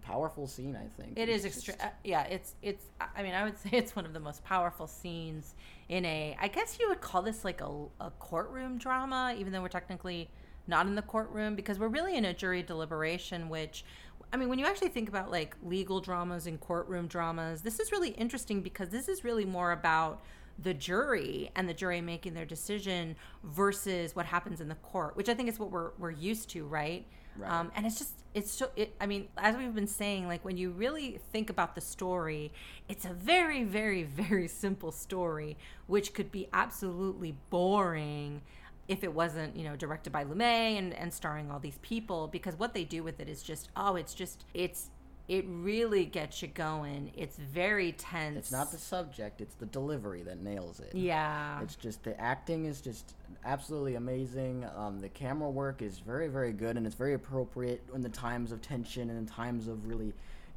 powerful 0.01 0.47
scene. 0.47 0.75
I 0.75 0.87
think 1.01 1.17
It 1.17 1.29
It's 1.29 1.43
is 1.45 1.57
extra. 1.57 1.73
Uh, 1.85 1.89
yeah, 2.03 2.23
it's 2.23 2.53
it's. 2.61 2.83
I 3.15 3.23
mean, 3.23 3.33
I 3.33 3.43
would 3.45 3.57
say 3.63 3.69
it's 3.73 3.95
one 3.95 4.05
of 4.05 4.13
the 4.13 4.19
most 4.19 4.43
powerful 4.43 4.87
scenes 4.87 5.55
in 5.89 6.03
a. 6.05 6.35
I 6.39 6.47
guess 6.49 6.77
you 6.79 6.89
would 6.89 7.01
call 7.01 7.21
this 7.21 7.43
like 7.45 7.61
a, 7.61 7.71
a 8.01 8.11
courtroom 8.19 8.77
drama, 8.77 9.35
even 9.37 9.53
though 9.53 9.61
we're 9.61 9.67
technically 9.69 10.29
not 10.69 10.85
in 10.85 10.95
the 10.95 11.01
courtroom 11.01 11.55
because 11.55 11.79
we're 11.79 11.87
really 11.87 12.17
in 12.17 12.25
a 12.25 12.33
jury 12.33 12.61
deliberation. 12.61 13.47
Which, 13.49 13.85
I 14.31 14.37
mean, 14.37 14.49
when 14.49 14.59
you 14.59 14.65
actually 14.65 14.89
think 14.89 15.09
about 15.09 15.31
like 15.31 15.55
legal 15.63 16.01
dramas 16.01 16.47
and 16.47 16.59
courtroom 16.59 17.07
dramas, 17.07 17.61
this 17.61 17.79
is 17.79 17.91
really 17.91 18.09
interesting 18.09 18.61
because 18.61 18.89
this 18.89 19.07
is 19.07 19.23
really 19.23 19.45
more 19.45 19.71
about 19.71 20.21
the 20.59 20.73
jury 20.73 21.51
and 21.55 21.69
the 21.69 21.73
jury 21.73 22.01
making 22.01 22.33
their 22.33 22.45
decision 22.45 23.15
versus 23.43 24.15
what 24.15 24.25
happens 24.25 24.59
in 24.59 24.67
the 24.67 24.75
court, 24.75 25.15
which 25.15 25.29
I 25.29 25.33
think 25.33 25.49
is 25.49 25.59
what 25.59 25.71
we're 25.71 25.91
we're 25.97 26.11
used 26.11 26.49
to, 26.51 26.65
right? 26.65 27.05
Right. 27.37 27.51
Um, 27.51 27.71
and 27.75 27.85
it's 27.85 27.99
just 27.99 28.13
it's 28.33 28.51
so 28.51 28.69
it, 28.75 28.93
i 28.99 29.05
mean 29.05 29.27
as 29.37 29.55
we've 29.55 29.73
been 29.73 29.87
saying 29.87 30.27
like 30.27 30.43
when 30.45 30.57
you 30.57 30.69
really 30.71 31.19
think 31.31 31.49
about 31.49 31.75
the 31.75 31.81
story 31.81 32.51
it's 32.87 33.05
a 33.05 33.13
very 33.13 33.63
very 33.63 34.03
very 34.23 34.47
simple 34.47 34.91
story 34.91 35.57
which 35.87 36.13
could 36.13 36.31
be 36.31 36.47
absolutely 36.53 37.35
boring 37.49 38.41
if 38.87 39.03
it 39.03 39.13
wasn't 39.13 39.55
you 39.55 39.63
know 39.63 39.75
directed 39.75 40.11
by 40.11 40.23
lumet 40.23 40.77
and, 40.77 40.93
and 40.93 41.13
starring 41.13 41.51
all 41.51 41.59
these 41.59 41.77
people 41.81 42.27
because 42.27 42.57
what 42.57 42.73
they 42.73 42.83
do 42.83 43.03
with 43.03 43.19
it 43.19 43.27
is 43.27 43.43
just 43.43 43.69
oh 43.75 43.95
it's 43.95 44.13
just 44.13 44.45
it's 44.53 44.89
it 45.27 45.43
really 45.49 46.05
gets 46.05 46.41
you 46.41 46.47
going 46.47 47.11
it's 47.15 47.35
very 47.35 47.91
tense 47.91 48.37
It's 48.37 48.51
not 48.51 48.71
the 48.71 48.77
subject; 48.77 49.41
it's 49.41 49.55
the 49.55 49.65
delivery 49.65 50.23
that 50.23 50.41
nails 50.41 50.79
it. 50.79 50.95
yeah 50.95 51.61
It's 51.61 51.75
just 51.75 52.03
the 52.03 52.17
acting 52.19 52.63
is 52.63 52.79
just 52.79 53.13
absolutely 53.43 53.95
amazing. 53.95 54.65
Um, 54.75 54.99
the 55.01 55.09
camera 55.09 55.49
work 55.49 55.81
is 55.81 55.99
very, 55.99 56.29
very 56.29 56.53
good, 56.53 56.77
and 56.77 56.85
it's 56.85 56.95
very 56.95 57.13
appropriate 57.13 57.83
in 57.93 58.01
the 58.01 58.09
times 58.09 58.53
of 58.53 58.61
tension 58.61 59.09
and 59.09 59.19
in 59.19 59.25
times 59.25 59.67
of 59.67 59.85
really 59.85 60.13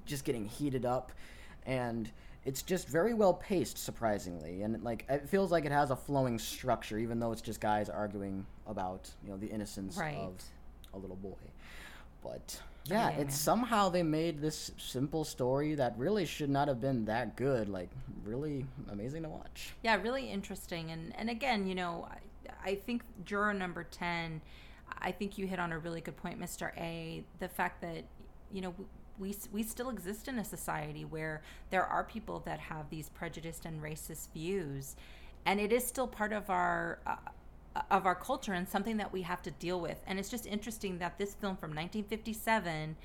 just 0.06 0.24
getting 0.24 0.46
heated 0.46 0.84
up. 0.86 1.10
And 1.66 2.08
it's 2.44 2.62
just 2.62 2.88
very 2.88 3.12
well 3.14 3.34
paced, 3.34 3.76
surprisingly, 3.78 4.62
and 4.62 4.82
like 4.82 5.04
it 5.08 5.28
feels 5.28 5.50
like 5.52 5.64
it 5.64 5.72
has 5.72 5.90
a 5.90 5.96
flowing 5.96 6.38
structure, 6.38 6.98
even 6.98 7.18
though 7.20 7.32
it's 7.32 7.42
just 7.42 7.60
guys 7.60 7.88
arguing 7.88 8.46
about 8.66 9.10
you 9.24 9.30
know 9.30 9.36
the 9.36 9.46
innocence 9.48 9.96
Right. 9.96 10.16
of 10.16 10.32
a 10.94 10.98
little 10.98 11.16
boy. 11.16 11.36
But 12.22 12.60
yeah, 12.84 13.10
Yeah. 13.10 13.18
it's 13.18 13.36
somehow 13.36 13.88
they 13.88 14.02
made 14.02 14.40
this 14.40 14.70
simple 14.78 15.24
story 15.24 15.74
that 15.74 15.96
really 15.98 16.24
should 16.26 16.50
not 16.50 16.68
have 16.68 16.80
been 16.80 17.04
that 17.06 17.36
good. 17.36 17.68
Like 17.68 17.90
really 18.24 18.66
amazing 18.90 19.22
to 19.24 19.28
watch. 19.28 19.74
yeah 19.82 19.96
really 19.96 20.30
interesting 20.30 20.90
and 20.90 21.14
and 21.16 21.28
again 21.30 21.66
you 21.66 21.74
know 21.74 22.06
I, 22.10 22.70
I 22.70 22.74
think 22.74 23.02
juror 23.24 23.54
number 23.54 23.84
10 23.84 24.40
i 25.00 25.10
think 25.12 25.38
you 25.38 25.46
hit 25.46 25.58
on 25.58 25.72
a 25.72 25.78
really 25.78 26.00
good 26.02 26.16
point 26.16 26.38
mr 26.38 26.70
a 26.76 27.24
the 27.38 27.48
fact 27.48 27.80
that 27.80 28.04
you 28.52 28.60
know 28.60 28.74
we, 29.18 29.36
we 29.52 29.62
still 29.62 29.90
exist 29.90 30.28
in 30.28 30.38
a 30.38 30.44
society 30.44 31.04
where 31.04 31.42
there 31.70 31.84
are 31.84 32.04
people 32.04 32.40
that 32.46 32.60
have 32.60 32.88
these 32.90 33.08
prejudiced 33.10 33.64
and 33.64 33.82
racist 33.82 34.32
views 34.32 34.96
and 35.46 35.60
it 35.60 35.72
is 35.72 35.86
still 35.86 36.06
part 36.06 36.32
of 36.32 36.50
our 36.50 36.98
uh, 37.06 37.16
of 37.90 38.04
our 38.04 38.14
culture 38.14 38.52
and 38.52 38.68
something 38.68 38.96
that 38.96 39.12
we 39.12 39.22
have 39.22 39.42
to 39.42 39.50
deal 39.52 39.80
with. 39.80 40.02
And 40.06 40.18
it's 40.18 40.28
just 40.28 40.46
interesting 40.46 40.98
that 40.98 41.18
this 41.18 41.34
film 41.34 41.56
from 41.56 41.70
1957 41.70 42.96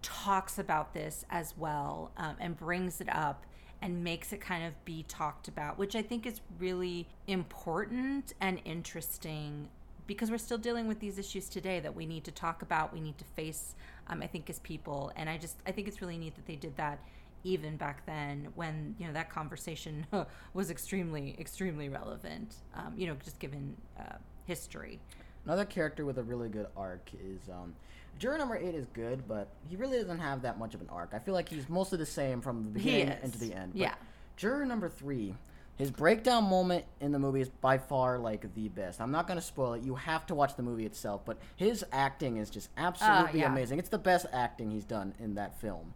talks 0.00 0.58
about 0.58 0.94
this 0.94 1.26
as 1.30 1.54
well 1.58 2.10
um, 2.16 2.36
and 2.40 2.56
brings 2.56 3.00
it 3.00 3.14
up 3.14 3.44
and 3.82 4.02
makes 4.02 4.32
it 4.32 4.40
kind 4.40 4.64
of 4.64 4.84
be 4.84 5.04
talked 5.06 5.48
about, 5.48 5.78
which 5.78 5.94
I 5.94 6.02
think 6.02 6.26
is 6.26 6.40
really 6.58 7.08
important 7.26 8.32
and 8.40 8.60
interesting 8.64 9.68
because 10.10 10.28
we're 10.28 10.38
still 10.38 10.58
dealing 10.58 10.88
with 10.88 10.98
these 10.98 11.20
issues 11.20 11.48
today 11.48 11.78
that 11.78 11.94
we 11.94 12.04
need 12.04 12.24
to 12.24 12.32
talk 12.32 12.62
about, 12.62 12.92
we 12.92 12.98
need 12.98 13.16
to 13.16 13.24
face, 13.36 13.76
um, 14.08 14.22
I 14.22 14.26
think, 14.26 14.50
as 14.50 14.58
people. 14.58 15.12
And 15.14 15.30
I 15.30 15.38
just, 15.38 15.58
I 15.68 15.70
think 15.70 15.86
it's 15.86 16.00
really 16.00 16.18
neat 16.18 16.34
that 16.34 16.46
they 16.46 16.56
did 16.56 16.76
that 16.78 16.98
even 17.44 17.76
back 17.76 18.04
then 18.06 18.48
when, 18.56 18.96
you 18.98 19.06
know, 19.06 19.12
that 19.12 19.30
conversation 19.30 20.04
was 20.52 20.68
extremely, 20.68 21.36
extremely 21.38 21.88
relevant, 21.88 22.56
um, 22.74 22.92
you 22.96 23.06
know, 23.06 23.14
just 23.22 23.38
given 23.38 23.76
uh, 24.00 24.16
history. 24.46 24.98
Another 25.44 25.64
character 25.64 26.04
with 26.04 26.18
a 26.18 26.24
really 26.24 26.48
good 26.48 26.66
arc 26.76 27.08
is 27.14 27.48
um, 27.48 27.72
juror 28.18 28.36
number 28.36 28.56
eight 28.56 28.74
is 28.74 28.86
good, 28.86 29.28
but 29.28 29.46
he 29.68 29.76
really 29.76 29.98
doesn't 29.98 30.18
have 30.18 30.42
that 30.42 30.58
much 30.58 30.74
of 30.74 30.80
an 30.80 30.88
arc. 30.90 31.10
I 31.14 31.20
feel 31.20 31.34
like 31.34 31.48
he's 31.48 31.68
mostly 31.68 31.98
the 31.98 32.04
same 32.04 32.40
from 32.40 32.64
the 32.64 32.70
beginning 32.70 33.16
into 33.22 33.38
the 33.38 33.54
end. 33.54 33.74
But 33.74 33.80
Yeah. 33.80 33.94
Juror 34.36 34.66
number 34.66 34.88
three, 34.88 35.36
his 35.80 35.90
breakdown 35.90 36.44
moment 36.44 36.84
in 37.00 37.10
the 37.12 37.18
movie 37.18 37.40
is 37.40 37.48
by 37.48 37.78
far 37.78 38.18
like 38.18 38.54
the 38.54 38.68
best. 38.68 39.00
I'm 39.00 39.10
not 39.10 39.26
gonna 39.26 39.40
spoil 39.40 39.72
it. 39.74 39.82
You 39.82 39.94
have 39.96 40.26
to 40.26 40.34
watch 40.34 40.54
the 40.56 40.62
movie 40.62 40.86
itself, 40.86 41.22
but 41.24 41.38
his 41.56 41.84
acting 41.92 42.36
is 42.36 42.50
just 42.50 42.68
absolutely 42.76 43.40
Ah, 43.42 43.44
yeah. 43.46 43.52
amazing. 43.52 43.78
It's 43.78 43.88
the 43.88 43.98
best 43.98 44.26
acting 44.32 44.70
he's 44.70 44.84
done 44.84 45.14
in 45.18 45.34
that 45.34 45.60
film. 45.60 45.94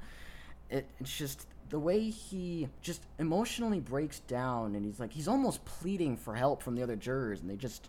It, 0.71 0.87
it's 0.99 1.17
just 1.17 1.47
the 1.71 1.79
way 1.79 2.09
he 2.11 2.69
just 2.83 3.03
emotionally 3.19 3.81
breaks 3.81 4.21
down, 4.21 4.75
and 4.75 4.85
he's 4.85 4.99
like 5.01 5.13
he's 5.13 5.29
almost 5.29 5.65
pleading 5.65 6.17
for 6.17 6.35
help 6.35 6.63
from 6.63 6.75
the 6.75 6.83
other 6.83 6.97
jurors, 6.97 7.41
and 7.41 7.51
they 7.51 7.57
just 7.57 7.89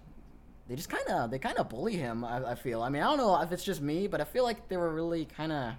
they 0.68 0.76
just 0.76 0.90
kind 0.90 1.08
of 1.10 1.32
they 1.32 1.40
kind 1.40 1.58
of 1.58 1.70
bully 1.70 1.96
him. 1.96 2.24
I, 2.26 2.52
I 2.52 2.56
feel. 2.56 2.82
I 2.82 2.90
mean, 2.90 3.02
I 3.04 3.06
don't 3.06 3.18
know 3.18 3.40
if 3.42 3.52
it's 3.52 3.64
just 3.64 3.82
me, 3.82 4.08
but 4.08 4.20
I 4.22 4.24
feel 4.24 4.44
like 4.44 4.68
they 4.68 4.78
were 4.78 4.90
really 4.94 5.26
kind 5.26 5.52
of. 5.52 5.74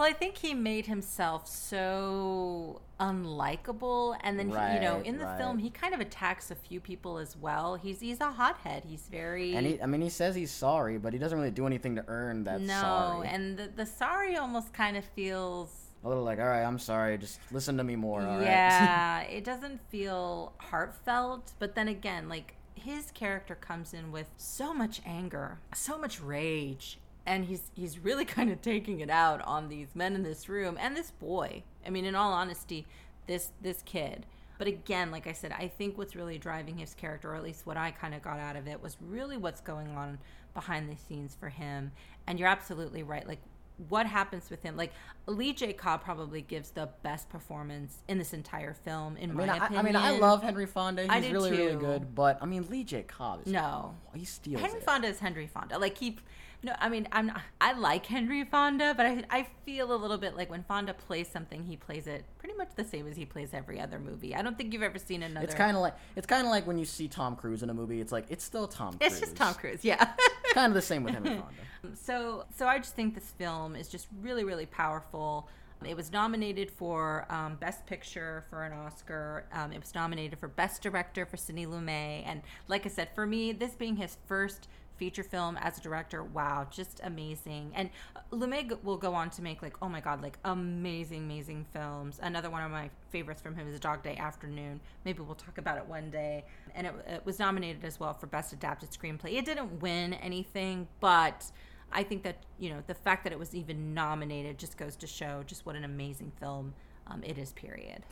Well, 0.00 0.08
I 0.08 0.14
think 0.14 0.38
he 0.38 0.54
made 0.54 0.86
himself 0.86 1.46
so 1.46 2.80
unlikable, 2.98 4.16
and 4.22 4.38
then 4.38 4.48
he, 4.48 4.54
you 4.54 4.80
know, 4.80 5.02
in 5.04 5.18
the 5.18 5.26
right. 5.26 5.36
film, 5.36 5.58
he 5.58 5.68
kind 5.68 5.92
of 5.92 6.00
attacks 6.00 6.50
a 6.50 6.54
few 6.54 6.80
people 6.80 7.18
as 7.18 7.36
well. 7.36 7.74
He's 7.74 8.00
he's 8.00 8.18
a 8.22 8.30
hothead. 8.30 8.84
He's 8.88 9.08
very 9.10 9.54
And 9.54 9.66
he, 9.66 9.82
I 9.82 9.84
mean, 9.84 10.00
he 10.00 10.08
says 10.08 10.34
he's 10.34 10.50
sorry, 10.50 10.96
but 10.96 11.12
he 11.12 11.18
doesn't 11.18 11.36
really 11.36 11.50
do 11.50 11.66
anything 11.66 11.96
to 11.96 12.04
earn 12.08 12.44
that 12.44 12.62
no, 12.62 12.80
sorry. 12.80 13.28
and 13.28 13.58
the 13.58 13.68
the 13.76 13.84
sorry 13.84 14.36
almost 14.38 14.72
kind 14.72 14.96
of 14.96 15.04
feels 15.04 15.70
a 16.02 16.08
little 16.08 16.24
like, 16.24 16.38
all 16.38 16.46
right, 16.46 16.64
I'm 16.64 16.78
sorry, 16.78 17.18
just 17.18 17.38
listen 17.52 17.76
to 17.76 17.84
me 17.84 17.94
more. 17.94 18.22
All 18.22 18.38
right. 18.38 18.46
yeah, 18.46 19.20
it 19.24 19.44
doesn't 19.44 19.82
feel 19.90 20.54
heartfelt, 20.56 21.52
but 21.58 21.74
then 21.74 21.88
again, 21.88 22.26
like 22.26 22.54
his 22.74 23.10
character 23.10 23.54
comes 23.54 23.92
in 23.92 24.12
with 24.12 24.28
so 24.38 24.72
much 24.72 25.02
anger, 25.04 25.58
so 25.74 25.98
much 25.98 26.22
rage, 26.22 26.98
and 27.26 27.44
he's 27.44 27.62
he's 27.74 27.98
really 27.98 28.24
kind 28.36 28.50
of 28.50 28.60
taking 28.62 29.00
it 29.00 29.10
out 29.10 29.40
on 29.42 29.68
these 29.68 29.94
men 29.94 30.14
in 30.14 30.22
this 30.22 30.48
room 30.48 30.76
and 30.80 30.96
this 30.96 31.10
boy. 31.10 31.62
I 31.86 31.90
mean, 31.90 32.04
in 32.04 32.14
all 32.14 32.32
honesty, 32.32 32.86
this 33.26 33.50
this 33.60 33.82
kid. 33.82 34.26
But 34.58 34.66
again, 34.66 35.10
like 35.10 35.26
I 35.26 35.32
said, 35.32 35.52
I 35.52 35.68
think 35.68 35.96
what's 35.96 36.14
really 36.14 36.36
driving 36.36 36.76
his 36.76 36.92
character, 36.92 37.30
or 37.32 37.34
at 37.34 37.42
least 37.42 37.66
what 37.66 37.78
I 37.78 37.92
kind 37.92 38.14
of 38.14 38.20
got 38.20 38.38
out 38.38 38.56
of 38.56 38.68
it, 38.68 38.82
was 38.82 38.98
really 39.00 39.38
what's 39.38 39.62
going 39.62 39.88
on 39.96 40.18
behind 40.52 40.90
the 40.90 40.96
scenes 40.96 41.34
for 41.34 41.48
him. 41.48 41.92
And 42.26 42.38
you're 42.38 42.48
absolutely 42.48 43.02
right. 43.02 43.26
Like 43.26 43.40
what 43.88 44.06
happens 44.06 44.50
with 44.50 44.62
him. 44.62 44.76
Like 44.76 44.92
Lee 45.26 45.52
J. 45.52 45.72
Cobb 45.72 46.02
probably 46.02 46.42
gives 46.42 46.70
the 46.70 46.88
best 47.02 47.28
performance 47.28 48.02
in 48.08 48.18
this 48.18 48.32
entire 48.32 48.74
film, 48.74 49.16
in 49.16 49.30
I 49.30 49.34
mean, 49.34 49.46
my 49.46 49.54
I, 49.54 49.56
opinion. 49.56 49.78
I 49.78 49.82
mean, 49.82 49.96
I 49.96 50.18
love 50.18 50.42
Henry 50.42 50.66
Fonda. 50.66 51.02
He's 51.02 51.10
I 51.10 51.20
do 51.20 51.32
really, 51.32 51.50
really 51.52 51.72
too. 51.72 51.78
good. 51.78 52.14
But 52.14 52.38
I 52.42 52.46
mean, 52.46 52.66
Lee 52.68 52.84
J. 52.84 53.02
Cobb 53.02 53.46
is 53.46 53.52
No. 53.52 53.94
he 54.14 54.24
steals 54.24 54.60
Henry 54.60 54.78
it. 54.78 54.84
Fonda 54.84 55.08
is 55.08 55.18
Henry 55.18 55.46
Fonda. 55.46 55.78
Like 55.78 55.96
he, 55.96 56.18
no, 56.62 56.74
I 56.78 56.88
mean, 56.90 57.08
I'm 57.10 57.28
not, 57.28 57.40
I 57.60 57.72
like 57.72 58.04
Henry 58.04 58.44
Fonda, 58.44 58.92
but 58.94 59.06
I 59.06 59.24
I 59.30 59.46
feel 59.64 59.92
a 59.92 59.96
little 59.96 60.18
bit 60.18 60.36
like 60.36 60.50
when 60.50 60.62
Fonda 60.64 60.92
plays 60.92 61.28
something, 61.28 61.64
he 61.64 61.76
plays 61.76 62.06
it 62.06 62.24
pretty 62.38 62.54
much 62.56 62.70
the 62.76 62.84
same 62.84 63.06
as 63.06 63.16
he 63.16 63.24
plays 63.24 63.54
every 63.54 63.80
other 63.80 63.98
movie. 63.98 64.34
I 64.34 64.42
don't 64.42 64.58
think 64.58 64.72
you've 64.72 64.82
ever 64.82 64.98
seen 64.98 65.22
another. 65.22 65.46
It's 65.46 65.54
kind 65.54 65.76
of 65.76 65.82
like 65.82 65.94
it's 66.16 66.26
kind 66.26 66.44
of 66.46 66.50
like 66.50 66.66
when 66.66 66.78
you 66.78 66.84
see 66.84 67.08
Tom 67.08 67.34
Cruise 67.34 67.62
in 67.62 67.70
a 67.70 67.74
movie. 67.74 68.00
It's 68.00 68.12
like 68.12 68.26
it's 68.28 68.44
still 68.44 68.68
Tom. 68.68 68.98
Cruise. 68.98 69.12
It's 69.12 69.20
just 69.20 69.36
Tom 69.36 69.54
Cruise, 69.54 69.84
yeah. 69.84 70.12
kind 70.52 70.70
of 70.70 70.74
the 70.74 70.82
same 70.82 71.02
with 71.02 71.14
Henry 71.14 71.30
Fonda. 71.82 71.96
so 71.96 72.44
so 72.56 72.66
I 72.66 72.78
just 72.78 72.94
think 72.94 73.14
this 73.14 73.30
film 73.38 73.74
is 73.74 73.88
just 73.88 74.08
really 74.20 74.44
really 74.44 74.66
powerful. 74.66 75.48
It 75.82 75.96
was 75.96 76.12
nominated 76.12 76.70
for 76.70 77.26
um, 77.30 77.56
Best 77.56 77.86
Picture 77.86 78.44
for 78.50 78.64
an 78.64 78.72
Oscar. 78.74 79.46
Um, 79.50 79.72
it 79.72 79.80
was 79.80 79.94
nominated 79.94 80.38
for 80.38 80.48
Best 80.48 80.82
Director 80.82 81.24
for 81.24 81.38
Sidney 81.38 81.64
Lumet. 81.66 82.24
And 82.26 82.42
like 82.68 82.84
I 82.84 82.90
said, 82.90 83.08
for 83.14 83.26
me, 83.26 83.52
this 83.52 83.72
being 83.72 83.96
his 83.96 84.18
first 84.26 84.68
feature 85.00 85.22
film 85.22 85.56
as 85.62 85.78
a 85.78 85.80
director, 85.80 86.22
wow, 86.22 86.66
just 86.70 87.00
amazing. 87.04 87.72
And 87.74 87.88
Lumet 88.30 88.84
will 88.84 88.98
go 88.98 89.14
on 89.14 89.30
to 89.30 89.42
make 89.42 89.62
like, 89.62 89.74
oh 89.80 89.88
my 89.88 90.00
god, 90.00 90.22
like 90.22 90.38
amazing, 90.44 91.22
amazing 91.24 91.64
films. 91.72 92.20
Another 92.22 92.50
one 92.50 92.62
of 92.62 92.70
my 92.70 92.90
favorites 93.08 93.40
from 93.40 93.56
him 93.56 93.66
is 93.66 93.80
Dog 93.80 94.02
Day 94.02 94.14
Afternoon. 94.16 94.78
Maybe 95.06 95.22
we'll 95.22 95.34
talk 95.34 95.56
about 95.56 95.78
it 95.78 95.86
one 95.86 96.10
day. 96.10 96.44
And 96.74 96.86
it, 96.86 96.94
it 97.08 97.22
was 97.24 97.38
nominated 97.38 97.82
as 97.82 97.98
well 97.98 98.12
for 98.12 98.26
Best 98.26 98.52
Adapted 98.52 98.90
Screenplay. 98.90 99.38
It 99.38 99.46
didn't 99.46 99.80
win 99.80 100.12
anything, 100.12 100.86
but 101.00 101.50
I 101.90 102.02
think 102.02 102.22
that 102.24 102.36
you 102.58 102.68
know 102.68 102.82
the 102.86 102.94
fact 102.94 103.24
that 103.24 103.32
it 103.32 103.38
was 103.38 103.54
even 103.54 103.94
nominated 103.94 104.58
just 104.58 104.76
goes 104.76 104.96
to 104.96 105.06
show 105.06 105.42
just 105.46 105.64
what 105.64 105.76
an 105.76 105.84
amazing 105.84 106.30
film 106.38 106.74
um, 107.06 107.24
it 107.24 107.38
is. 107.38 107.54
Period. 107.54 108.02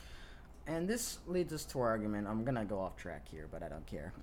And 0.66 0.88
this 0.88 1.18
leads 1.26 1.52
us 1.52 1.66
to 1.66 1.80
our 1.80 1.88
argument. 1.88 2.26
I'm 2.26 2.44
gonna 2.44 2.64
go 2.64 2.80
off 2.80 2.96
track 2.96 3.28
here, 3.30 3.46
but 3.50 3.62
I 3.62 3.68
don't 3.68 3.86
care. 3.86 4.14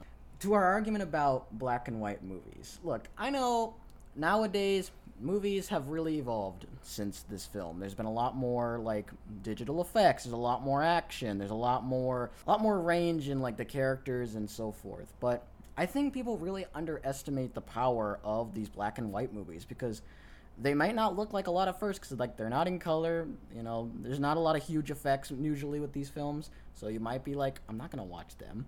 To 0.41 0.53
our 0.53 0.63
argument 0.63 1.03
about 1.03 1.57
black 1.57 1.87
and 1.87 1.99
white 1.99 2.23
movies. 2.23 2.79
Look, 2.83 3.07
I 3.17 3.29
know 3.29 3.75
nowadays 4.15 4.91
movies 5.19 5.69
have 5.69 5.89
really 5.89 6.17
evolved 6.17 6.65
since 6.81 7.23
this 7.29 7.45
film. 7.45 7.79
There's 7.79 7.93
been 7.93 8.05
a 8.05 8.11
lot 8.11 8.35
more 8.35 8.79
like 8.79 9.09
digital 9.43 9.81
effects. 9.81 10.23
There's 10.23 10.33
a 10.33 10.37
lot 10.37 10.61
more 10.63 10.83
action. 10.83 11.37
There's 11.37 11.51
a 11.51 11.55
lot 11.55 11.83
more, 11.83 12.31
a 12.45 12.49
lot 12.49 12.61
more 12.61 12.79
range 12.79 13.29
in 13.29 13.41
like 13.41 13.57
the 13.57 13.65
characters 13.65 14.35
and 14.35 14.49
so 14.49 14.71
forth. 14.71 15.13
But 15.19 15.45
I 15.77 15.85
think 15.85 16.13
people 16.13 16.37
really 16.37 16.65
underestimate 16.73 17.53
the 17.53 17.61
power 17.61 18.19
of 18.23 18.53
these 18.53 18.69
black 18.69 18.97
and 18.97 19.11
white 19.11 19.33
movies 19.33 19.65
because 19.65 20.01
they 20.57 20.73
might 20.73 20.95
not 20.95 21.17
look 21.17 21.33
like 21.33 21.47
a 21.47 21.51
lot 21.51 21.67
at 21.67 21.79
first 21.79 22.01
because 22.01 22.17
like 22.17 22.37
they're 22.37 22.49
not 22.49 22.67
in 22.67 22.79
color. 22.79 23.27
You 23.53 23.63
know, 23.63 23.91
there's 24.01 24.19
not 24.19 24.37
a 24.37 24.39
lot 24.39 24.55
of 24.55 24.63
huge 24.63 24.91
effects 24.91 25.31
usually 25.31 25.79
with 25.79 25.91
these 25.93 26.09
films, 26.09 26.49
so 26.73 26.87
you 26.87 26.99
might 26.99 27.23
be 27.23 27.35
like, 27.35 27.59
I'm 27.67 27.77
not 27.77 27.91
gonna 27.91 28.05
watch 28.05 28.37
them. 28.37 28.65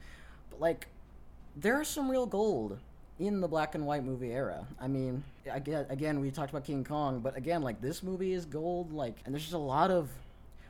But 0.49 0.59
like, 0.59 0.87
there's 1.59 1.87
some 1.87 2.09
real 2.09 2.25
gold 2.25 2.79
in 3.19 3.41
the 3.41 3.47
black 3.47 3.75
and 3.75 3.85
white 3.85 4.03
movie 4.03 4.31
era. 4.31 4.65
I 4.79 4.87
mean, 4.87 5.23
again, 5.49 5.85
again, 5.89 6.19
we 6.19 6.29
talked 6.29 6.51
about 6.51 6.63
King 6.63 6.83
Kong, 6.83 7.19
but 7.19 7.35
again, 7.35 7.61
like 7.61 7.81
this 7.81 8.03
movie 8.03 8.33
is 8.33 8.45
gold. 8.45 8.93
Like, 8.93 9.17
and 9.25 9.33
there's 9.33 9.43
just 9.43 9.55
a 9.55 9.57
lot 9.57 9.89
of 9.89 10.09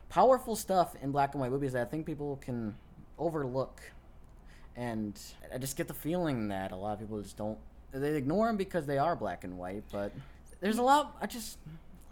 powerful 0.08 0.56
stuff 0.56 0.94
in 1.02 1.12
black 1.12 1.34
and 1.34 1.40
white 1.40 1.50
movies 1.50 1.72
that 1.72 1.82
I 1.82 1.90
think 1.90 2.06
people 2.06 2.36
can 2.36 2.74
overlook. 3.18 3.80
And 4.76 5.20
I 5.52 5.58
just 5.58 5.76
get 5.76 5.88
the 5.88 5.94
feeling 5.94 6.48
that 6.48 6.72
a 6.72 6.76
lot 6.76 6.94
of 6.94 7.00
people 7.00 7.20
just 7.20 7.36
don't. 7.36 7.58
They 7.92 8.16
ignore 8.16 8.46
them 8.46 8.56
because 8.56 8.86
they 8.86 8.98
are 8.98 9.16
black 9.16 9.44
and 9.44 9.58
white, 9.58 9.82
but 9.90 10.12
there's 10.60 10.78
a 10.78 10.82
lot. 10.82 11.16
I 11.20 11.26
just, 11.26 11.58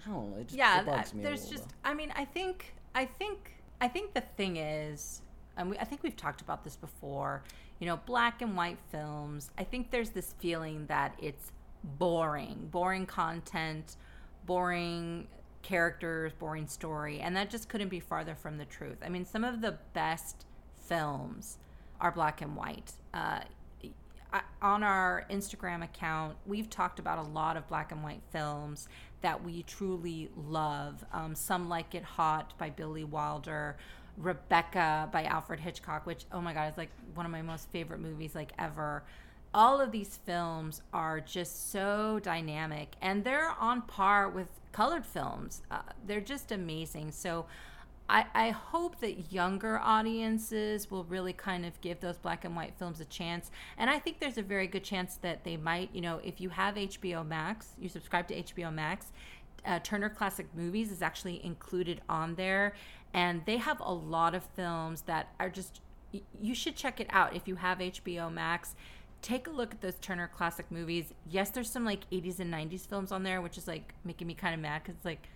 I 0.04 0.10
don't 0.10 0.32
know. 0.32 0.36
It 0.38 0.48
just 0.48 0.58
yeah, 0.58 0.80
it 0.80 0.86
bugs 0.86 1.14
me 1.14 1.22
there's 1.22 1.48
just. 1.48 1.64
I 1.84 1.94
mean, 1.94 2.12
I 2.16 2.24
think, 2.24 2.74
I 2.94 3.04
think, 3.04 3.52
I 3.80 3.88
think 3.88 4.14
the 4.14 4.22
thing 4.22 4.56
is, 4.56 5.22
and 5.56 5.70
we, 5.70 5.78
I 5.78 5.84
think 5.84 6.02
we've 6.02 6.16
talked 6.16 6.40
about 6.40 6.64
this 6.64 6.76
before. 6.76 7.42
You 7.78 7.86
know, 7.86 7.98
black 8.06 8.42
and 8.42 8.56
white 8.56 8.78
films. 8.90 9.50
I 9.58 9.64
think 9.64 9.90
there's 9.90 10.10
this 10.10 10.34
feeling 10.38 10.86
that 10.86 11.14
it's 11.20 11.52
boring, 11.84 12.68
boring 12.70 13.06
content, 13.06 13.96
boring 14.46 15.28
characters, 15.62 16.32
boring 16.32 16.68
story, 16.68 17.20
and 17.20 17.36
that 17.36 17.50
just 17.50 17.68
couldn't 17.68 17.88
be 17.88 18.00
farther 18.00 18.34
from 18.34 18.56
the 18.56 18.64
truth. 18.64 18.98
I 19.04 19.08
mean, 19.08 19.24
some 19.24 19.44
of 19.44 19.60
the 19.60 19.78
best 19.92 20.46
films 20.86 21.58
are 22.00 22.12
black 22.12 22.40
and 22.40 22.56
white. 22.56 22.92
Uh, 23.12 23.40
on 24.60 24.82
our 24.82 25.24
Instagram 25.30 25.82
account, 25.82 26.36
we've 26.46 26.68
talked 26.68 26.98
about 26.98 27.18
a 27.18 27.22
lot 27.22 27.56
of 27.56 27.66
black 27.68 27.92
and 27.92 28.02
white 28.02 28.22
films 28.30 28.88
that 29.22 29.42
we 29.42 29.62
truly 29.62 30.30
love. 30.36 31.04
Um, 31.12 31.34
Some 31.34 31.68
Like 31.68 31.94
It 31.94 32.04
Hot 32.04 32.56
by 32.58 32.70
Billy 32.70 33.04
Wilder, 33.04 33.76
Rebecca 34.16 35.08
by 35.12 35.24
Alfred 35.24 35.60
Hitchcock, 35.60 36.06
which, 36.06 36.24
oh 36.32 36.40
my 36.40 36.52
God, 36.52 36.70
is 36.70 36.78
like 36.78 36.90
one 37.14 37.26
of 37.26 37.32
my 37.32 37.42
most 37.42 37.68
favorite 37.70 38.00
movies 38.00 38.34
like 38.34 38.52
ever. 38.58 39.02
All 39.54 39.80
of 39.80 39.92
these 39.92 40.18
films 40.24 40.82
are 40.92 41.20
just 41.20 41.70
so 41.70 42.20
dynamic 42.22 42.94
and 43.00 43.24
they're 43.24 43.50
on 43.58 43.82
par 43.82 44.28
with 44.28 44.48
colored 44.72 45.06
films. 45.06 45.62
Uh, 45.70 45.80
they're 46.06 46.20
just 46.20 46.52
amazing. 46.52 47.12
So 47.12 47.46
I, 48.08 48.26
I 48.34 48.50
hope 48.50 49.00
that 49.00 49.32
younger 49.32 49.78
audiences 49.78 50.90
will 50.90 51.04
really 51.04 51.32
kind 51.32 51.66
of 51.66 51.80
give 51.80 52.00
those 52.00 52.18
black 52.18 52.44
and 52.44 52.54
white 52.54 52.74
films 52.78 53.00
a 53.00 53.04
chance. 53.06 53.50
And 53.78 53.90
I 53.90 53.98
think 53.98 54.20
there's 54.20 54.38
a 54.38 54.42
very 54.42 54.66
good 54.68 54.84
chance 54.84 55.16
that 55.22 55.42
they 55.42 55.56
might, 55.56 55.90
you 55.92 56.00
know, 56.00 56.20
if 56.22 56.40
you 56.40 56.48
have 56.50 56.76
HBO 56.76 57.26
Max, 57.26 57.70
you 57.80 57.88
subscribe 57.88 58.28
to 58.28 58.42
HBO 58.42 58.72
Max, 58.72 59.06
uh, 59.66 59.80
Turner 59.82 60.08
Classic 60.08 60.46
Movies 60.54 60.90
is 60.90 61.02
actually 61.02 61.44
included 61.44 62.00
on 62.08 62.34
there. 62.36 62.74
And 63.12 63.42
they 63.46 63.56
have 63.56 63.80
a 63.80 63.92
lot 63.92 64.34
of 64.34 64.44
films 64.44 65.02
that 65.02 65.28
are 65.40 65.50
just, 65.50 65.80
you 66.40 66.54
should 66.54 66.76
check 66.76 67.00
it 67.00 67.06
out 67.10 67.34
if 67.34 67.48
you 67.48 67.56
have 67.56 67.78
HBO 67.78 68.32
Max. 68.32 68.74
Take 69.22 69.46
a 69.46 69.50
look 69.50 69.72
at 69.72 69.80
those 69.80 69.96
Turner 70.00 70.28
Classic 70.28 70.70
Movies. 70.70 71.12
Yes, 71.28 71.50
there's 71.50 71.70
some 71.70 71.84
like 71.84 72.08
80s 72.10 72.38
and 72.38 72.52
90s 72.52 72.86
films 72.86 73.12
on 73.12 73.22
there, 73.22 73.40
which 73.40 73.58
is 73.58 73.66
like 73.66 73.94
making 74.04 74.26
me 74.26 74.34
kind 74.34 74.54
of 74.54 74.60
mad 74.60 74.82
because 74.84 75.04
like, 75.04 75.28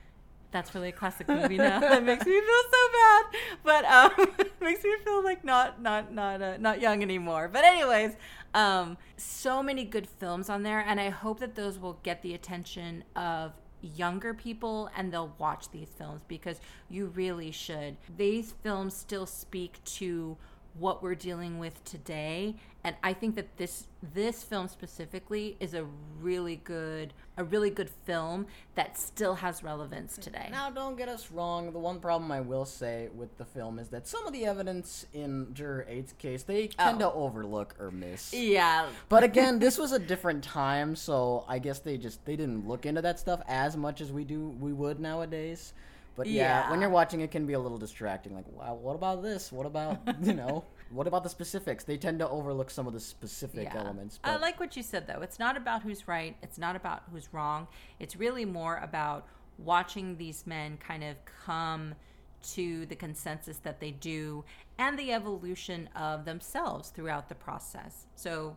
that's 0.50 0.74
really 0.74 0.88
a 0.88 0.92
classic 0.92 1.28
movie 1.28 1.56
now. 1.56 1.80
that 1.80 2.04
makes 2.04 2.26
me 2.26 2.32
feel 2.32 2.62
so 2.70 2.88
bad, 2.92 3.24
but 3.62 3.84
um, 3.84 4.46
makes 4.60 4.82
me 4.82 4.96
feel 5.04 5.22
like 5.22 5.44
not 5.44 5.80
not 5.80 6.12
not 6.12 6.42
uh, 6.42 6.56
not 6.58 6.80
young 6.80 7.02
anymore. 7.02 7.48
But 7.48 7.64
anyways, 7.64 8.16
um, 8.54 8.96
so 9.16 9.62
many 9.62 9.84
good 9.84 10.06
films 10.06 10.50
on 10.50 10.62
there, 10.62 10.80
and 10.80 11.00
I 11.00 11.10
hope 11.10 11.40
that 11.40 11.54
those 11.54 11.78
will 11.78 11.98
get 12.02 12.22
the 12.22 12.34
attention 12.34 13.04
of 13.14 13.52
younger 13.82 14.34
people 14.34 14.90
and 14.96 15.12
they'll 15.12 15.34
watch 15.38 15.70
these 15.70 15.88
films 15.96 16.22
because 16.28 16.60
you 16.88 17.06
really 17.06 17.50
should. 17.50 17.96
These 18.16 18.52
films 18.62 18.94
still 18.94 19.26
speak 19.26 19.82
to 19.84 20.36
what 20.78 21.02
we're 21.02 21.14
dealing 21.14 21.58
with 21.58 21.82
today 21.84 22.54
and 22.84 22.94
i 23.02 23.12
think 23.12 23.34
that 23.34 23.56
this 23.56 23.86
this 24.14 24.42
film 24.42 24.68
specifically 24.68 25.56
is 25.60 25.74
a 25.74 25.84
really 26.20 26.56
good 26.56 27.12
a 27.36 27.44
really 27.44 27.70
good 27.70 27.88
film 27.88 28.46
that 28.74 28.98
still 28.98 29.36
has 29.36 29.62
relevance 29.62 30.16
today 30.16 30.48
Now, 30.50 30.70
don't 30.70 30.96
get 30.96 31.08
us 31.08 31.30
wrong. 31.30 31.72
The 31.72 31.78
one 31.78 32.00
problem 32.00 32.30
I 32.30 32.40
will 32.40 32.64
say 32.64 33.08
with 33.14 33.36
the 33.38 33.44
film 33.44 33.78
is 33.78 33.88
that 33.88 34.06
some 34.06 34.26
of 34.26 34.32
the 34.32 34.44
evidence 34.44 35.06
in 35.14 35.52
Juror 35.54 35.86
8's 35.90 36.12
case 36.14 36.42
they 36.42 36.68
oh. 36.78 36.84
tend 36.84 36.98
to 37.00 37.10
overlook 37.12 37.74
or 37.80 37.90
miss. 37.90 38.32
yeah 38.34 38.86
But 39.08 39.24
again, 39.24 39.58
this 39.64 39.78
was 39.78 39.92
a 39.92 39.98
different 39.98 40.44
time, 40.44 40.94
so 40.96 41.44
I 41.48 41.58
guess 41.58 41.78
they 41.78 41.96
just 41.96 42.24
they 42.26 42.36
didn't 42.36 42.68
look 42.68 42.84
into 42.84 43.02
that 43.02 43.18
stuff 43.18 43.40
as 43.48 43.76
much 43.76 44.00
as 44.00 44.12
we 44.12 44.24
do 44.24 44.48
we 44.60 44.72
would 44.72 45.00
nowadays. 45.00 45.72
But 46.16 46.26
yeah, 46.26 46.70
when 46.70 46.80
you're 46.80 46.90
watching 46.90 47.20
it 47.20 47.30
can 47.30 47.46
be 47.46 47.54
a 47.54 47.58
little 47.58 47.78
distracting. 47.78 48.34
Like, 48.34 48.46
wow, 48.48 48.74
what 48.74 48.94
about 48.94 49.22
this? 49.22 49.50
What 49.52 49.66
about 49.66 50.00
you 50.22 50.34
know? 50.34 50.64
What 50.90 51.06
about 51.06 51.22
the 51.22 51.30
specifics? 51.30 51.84
They 51.84 51.96
tend 51.96 52.18
to 52.18 52.28
overlook 52.28 52.70
some 52.70 52.86
of 52.86 52.92
the 52.92 53.00
specific 53.00 53.72
elements. 53.74 54.18
I 54.24 54.36
like 54.36 54.58
what 54.58 54.76
you 54.76 54.82
said 54.82 55.06
though. 55.06 55.22
It's 55.22 55.38
not 55.38 55.56
about 55.56 55.82
who's 55.82 56.08
right. 56.08 56.36
It's 56.42 56.58
not 56.58 56.76
about 56.76 57.02
who's 57.12 57.32
wrong. 57.32 57.68
It's 58.00 58.16
really 58.16 58.44
more 58.44 58.78
about 58.78 59.26
watching 59.58 60.16
these 60.16 60.46
men 60.46 60.78
kind 60.78 61.04
of 61.04 61.16
come 61.44 61.94
to 62.42 62.86
the 62.86 62.96
consensus 62.96 63.58
that 63.58 63.80
they 63.80 63.90
do 63.90 64.44
and 64.78 64.98
the 64.98 65.12
evolution 65.12 65.88
of 65.94 66.24
themselves 66.24 66.88
throughout 66.90 67.28
the 67.28 67.34
process. 67.34 68.06
So, 68.14 68.56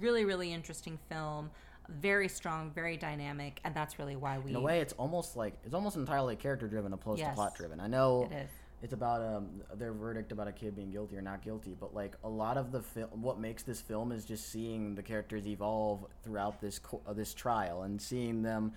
really, 0.00 0.24
really 0.24 0.52
interesting 0.52 0.98
film. 1.08 1.50
Very 2.00 2.28
strong, 2.28 2.70
very 2.70 2.96
dynamic, 2.96 3.60
and 3.64 3.74
that's 3.74 3.98
really 3.98 4.16
why 4.16 4.38
we. 4.38 4.50
in 4.50 4.56
a 4.56 4.60
way, 4.60 4.80
it's 4.80 4.92
almost 4.94 5.36
like 5.36 5.54
it's 5.64 5.74
almost 5.74 5.96
entirely 5.96 6.36
character 6.36 6.68
driven 6.68 6.92
opposed 6.92 7.22
to 7.22 7.30
plot 7.32 7.54
driven. 7.56 7.80
I 7.80 7.86
know 7.86 8.28
It 8.30 8.34
is. 8.44 8.50
it's 8.82 8.92
about 8.92 9.22
um, 9.22 9.62
their 9.74 9.92
verdict 9.92 10.32
about 10.32 10.48
a 10.48 10.52
kid 10.52 10.76
being 10.76 10.90
guilty 10.90 11.16
or 11.16 11.22
not 11.22 11.42
guilty, 11.42 11.76
but 11.78 11.94
like 11.94 12.14
a 12.24 12.28
lot 12.28 12.56
of 12.56 12.70
the 12.72 12.80
film, 12.82 13.08
what 13.22 13.38
makes 13.40 13.62
this 13.62 13.80
film 13.80 14.12
is 14.12 14.24
just 14.24 14.50
seeing 14.50 14.94
the 14.94 15.02
characters 15.02 15.46
evolve 15.46 16.06
throughout 16.22 16.60
this 16.60 16.78
co- 16.78 17.02
uh, 17.06 17.12
this 17.12 17.34
trial 17.34 17.82
and 17.82 18.00
seeing 18.00 18.42
them 18.42 18.72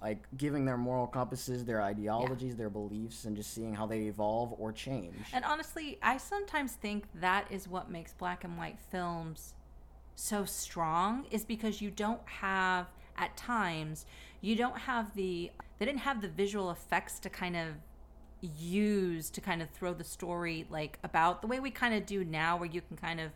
like 0.00 0.26
giving 0.36 0.64
their 0.64 0.76
moral 0.76 1.06
compasses, 1.06 1.64
their 1.64 1.80
ideologies, 1.80 2.56
their 2.56 2.70
beliefs, 2.70 3.24
and 3.24 3.36
just 3.36 3.54
seeing 3.54 3.72
how 3.72 3.86
they 3.86 4.00
evolve 4.02 4.52
or 4.58 4.72
change. 4.72 5.14
And 5.32 5.44
honestly, 5.44 5.96
I 6.02 6.16
sometimes 6.16 6.72
think 6.72 7.04
that 7.20 7.46
is 7.52 7.68
what 7.68 7.88
makes 7.88 8.12
black 8.12 8.42
and 8.42 8.58
white 8.58 8.78
films 8.90 9.54
so 10.14 10.44
strong 10.44 11.24
is 11.30 11.44
because 11.44 11.80
you 11.80 11.90
don't 11.90 12.20
have 12.26 12.86
at 13.16 13.36
times 13.36 14.06
you 14.40 14.56
don't 14.56 14.78
have 14.78 15.14
the 15.14 15.50
they 15.78 15.86
didn't 15.86 16.00
have 16.00 16.20
the 16.20 16.28
visual 16.28 16.70
effects 16.70 17.18
to 17.18 17.28
kind 17.30 17.56
of 17.56 17.68
use 18.40 19.30
to 19.30 19.40
kind 19.40 19.62
of 19.62 19.70
throw 19.70 19.94
the 19.94 20.04
story 20.04 20.66
like 20.70 20.98
about 21.04 21.40
the 21.40 21.46
way 21.46 21.60
we 21.60 21.70
kind 21.70 21.94
of 21.94 22.04
do 22.06 22.24
now 22.24 22.56
where 22.56 22.68
you 22.68 22.80
can 22.80 22.96
kind 22.96 23.20
of 23.20 23.30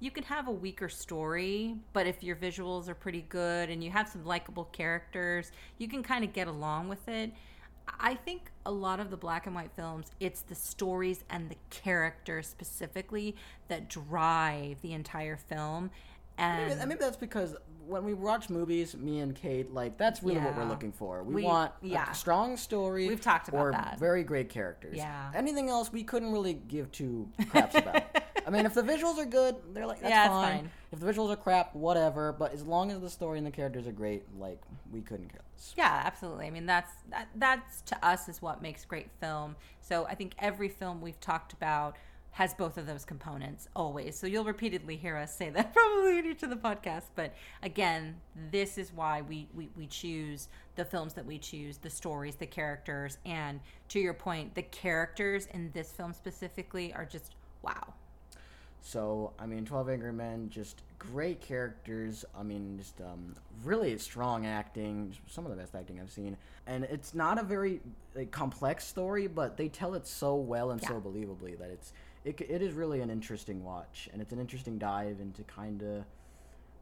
you 0.00 0.10
can 0.10 0.24
have 0.24 0.48
a 0.48 0.52
weaker 0.52 0.88
story 0.88 1.76
but 1.92 2.06
if 2.06 2.22
your 2.22 2.36
visuals 2.36 2.88
are 2.88 2.94
pretty 2.94 3.24
good 3.28 3.70
and 3.70 3.82
you 3.82 3.90
have 3.90 4.08
some 4.08 4.24
likable 4.24 4.64
characters 4.64 5.52
you 5.78 5.88
can 5.88 6.02
kind 6.02 6.24
of 6.24 6.32
get 6.32 6.48
along 6.48 6.88
with 6.88 7.08
it 7.08 7.32
I 8.00 8.14
think 8.14 8.50
a 8.66 8.70
lot 8.70 9.00
of 9.00 9.10
the 9.10 9.16
black 9.16 9.46
and 9.46 9.54
white 9.54 9.70
films, 9.74 10.10
it's 10.20 10.42
the 10.42 10.54
stories 10.54 11.24
and 11.30 11.48
the 11.48 11.56
characters 11.70 12.46
specifically 12.46 13.36
that 13.68 13.88
drive 13.88 14.80
the 14.82 14.92
entire 14.92 15.36
film. 15.36 15.90
And 16.38 16.68
Maybe, 16.68 16.88
maybe 16.88 17.00
that's 17.00 17.16
because 17.16 17.56
when 17.86 18.04
we 18.04 18.14
watch 18.14 18.48
movies, 18.50 18.96
me 18.96 19.20
and 19.20 19.34
Kate, 19.34 19.72
like 19.72 19.96
that's 19.98 20.22
really 20.22 20.38
what 20.40 20.56
we're 20.56 20.64
looking 20.64 20.92
for. 20.92 21.22
We, 21.24 21.36
We- 21.36 21.42
want 21.44 21.72
yeah. 21.82 22.10
a 22.10 22.14
strong 22.14 22.56
story. 22.56 23.08
We've 23.08 23.20
talked 23.20 23.48
about 23.48 23.60
or 23.60 23.72
that. 23.72 23.98
Very 23.98 24.22
great 24.24 24.48
characters. 24.48 24.96
Yeah. 24.96 25.30
Anything 25.34 25.68
else 25.68 25.92
we 25.92 26.04
couldn't 26.04 26.30
really 26.32 26.54
give 26.54 26.92
two 26.92 27.28
craps 27.50 27.74
about. 27.74 28.02
I 28.46 28.50
mean, 28.50 28.64
if 28.64 28.72
the 28.72 28.82
visuals 28.82 29.18
are 29.18 29.26
good, 29.26 29.56
they're 29.74 29.86
like 29.86 30.00
that's 30.00 30.10
Yeah, 30.10 30.28
fine. 30.28 30.56
fine. 30.58 30.70
If 30.92 31.00
the 31.00 31.06
visuals 31.06 31.30
are 31.30 31.36
crap, 31.36 31.74
whatever. 31.74 32.32
But 32.32 32.52
as 32.54 32.62
long 32.62 32.90
as 32.90 33.00
the 33.00 33.10
story 33.10 33.36
and 33.38 33.46
the 33.46 33.50
characters 33.50 33.86
are 33.86 33.92
great, 33.92 34.22
like 34.38 34.60
we 34.92 35.00
couldn't 35.02 35.28
care 35.30 35.40
less. 35.54 35.74
yeah, 35.76 36.02
absolutely. 36.04 36.46
I 36.46 36.50
mean, 36.50 36.64
that's 36.66 36.92
that, 37.10 37.28
that's 37.34 37.82
to 37.82 38.06
us 38.06 38.28
is 38.28 38.40
what 38.40 38.62
makes 38.62 38.84
great 38.86 39.08
film. 39.20 39.56
So 39.82 40.06
I 40.06 40.14
think 40.14 40.34
every 40.38 40.68
film 40.70 41.00
we've 41.02 41.20
talked 41.20 41.52
about, 41.52 41.96
has 42.38 42.54
both 42.54 42.78
of 42.78 42.86
those 42.86 43.04
components 43.04 43.66
always. 43.74 44.16
So 44.16 44.28
you'll 44.28 44.44
repeatedly 44.44 44.96
hear 44.96 45.16
us 45.16 45.34
say 45.36 45.50
that 45.50 45.74
probably 45.74 46.20
in 46.20 46.26
each 46.26 46.44
of 46.44 46.50
the 46.50 46.56
podcasts. 46.56 47.10
But 47.16 47.34
again, 47.64 48.14
this 48.52 48.78
is 48.78 48.92
why 48.92 49.22
we, 49.22 49.48
we, 49.56 49.68
we 49.76 49.88
choose 49.88 50.46
the 50.76 50.84
films 50.84 51.14
that 51.14 51.26
we 51.26 51.38
choose, 51.38 51.78
the 51.78 51.90
stories, 51.90 52.36
the 52.36 52.46
characters. 52.46 53.18
And 53.26 53.58
to 53.88 53.98
your 53.98 54.14
point, 54.14 54.54
the 54.54 54.62
characters 54.62 55.48
in 55.52 55.72
this 55.74 55.90
film 55.90 56.12
specifically 56.12 56.92
are 56.92 57.04
just 57.04 57.34
wow. 57.62 57.92
So, 58.82 59.32
I 59.40 59.46
mean, 59.46 59.64
12 59.64 59.88
Angry 59.88 60.12
Men, 60.12 60.48
just 60.48 60.82
great 61.00 61.40
characters. 61.40 62.24
I 62.38 62.44
mean, 62.44 62.78
just 62.78 63.00
um, 63.00 63.34
really 63.64 63.98
strong 63.98 64.46
acting. 64.46 65.12
Some 65.26 65.44
of 65.44 65.50
the 65.50 65.56
best 65.56 65.74
acting 65.74 65.98
I've 66.00 66.12
seen. 66.12 66.36
And 66.68 66.84
it's 66.84 67.14
not 67.14 67.36
a 67.38 67.42
very 67.42 67.80
like, 68.14 68.30
complex 68.30 68.84
story, 68.86 69.26
but 69.26 69.56
they 69.56 69.66
tell 69.68 69.94
it 69.94 70.06
so 70.06 70.36
well 70.36 70.70
and 70.70 70.80
Yeah. 70.80 70.88
so 70.88 71.00
believably 71.00 71.58
that 71.58 71.70
it's 71.70 71.92
it, 72.28 72.40
it 72.40 72.62
is 72.62 72.74
really 72.74 73.00
an 73.00 73.10
interesting 73.10 73.64
watch, 73.64 74.08
and 74.12 74.20
it's 74.20 74.32
an 74.32 74.38
interesting 74.38 74.78
dive 74.78 75.18
into 75.20 75.42
kind 75.44 75.82
of 75.82 76.04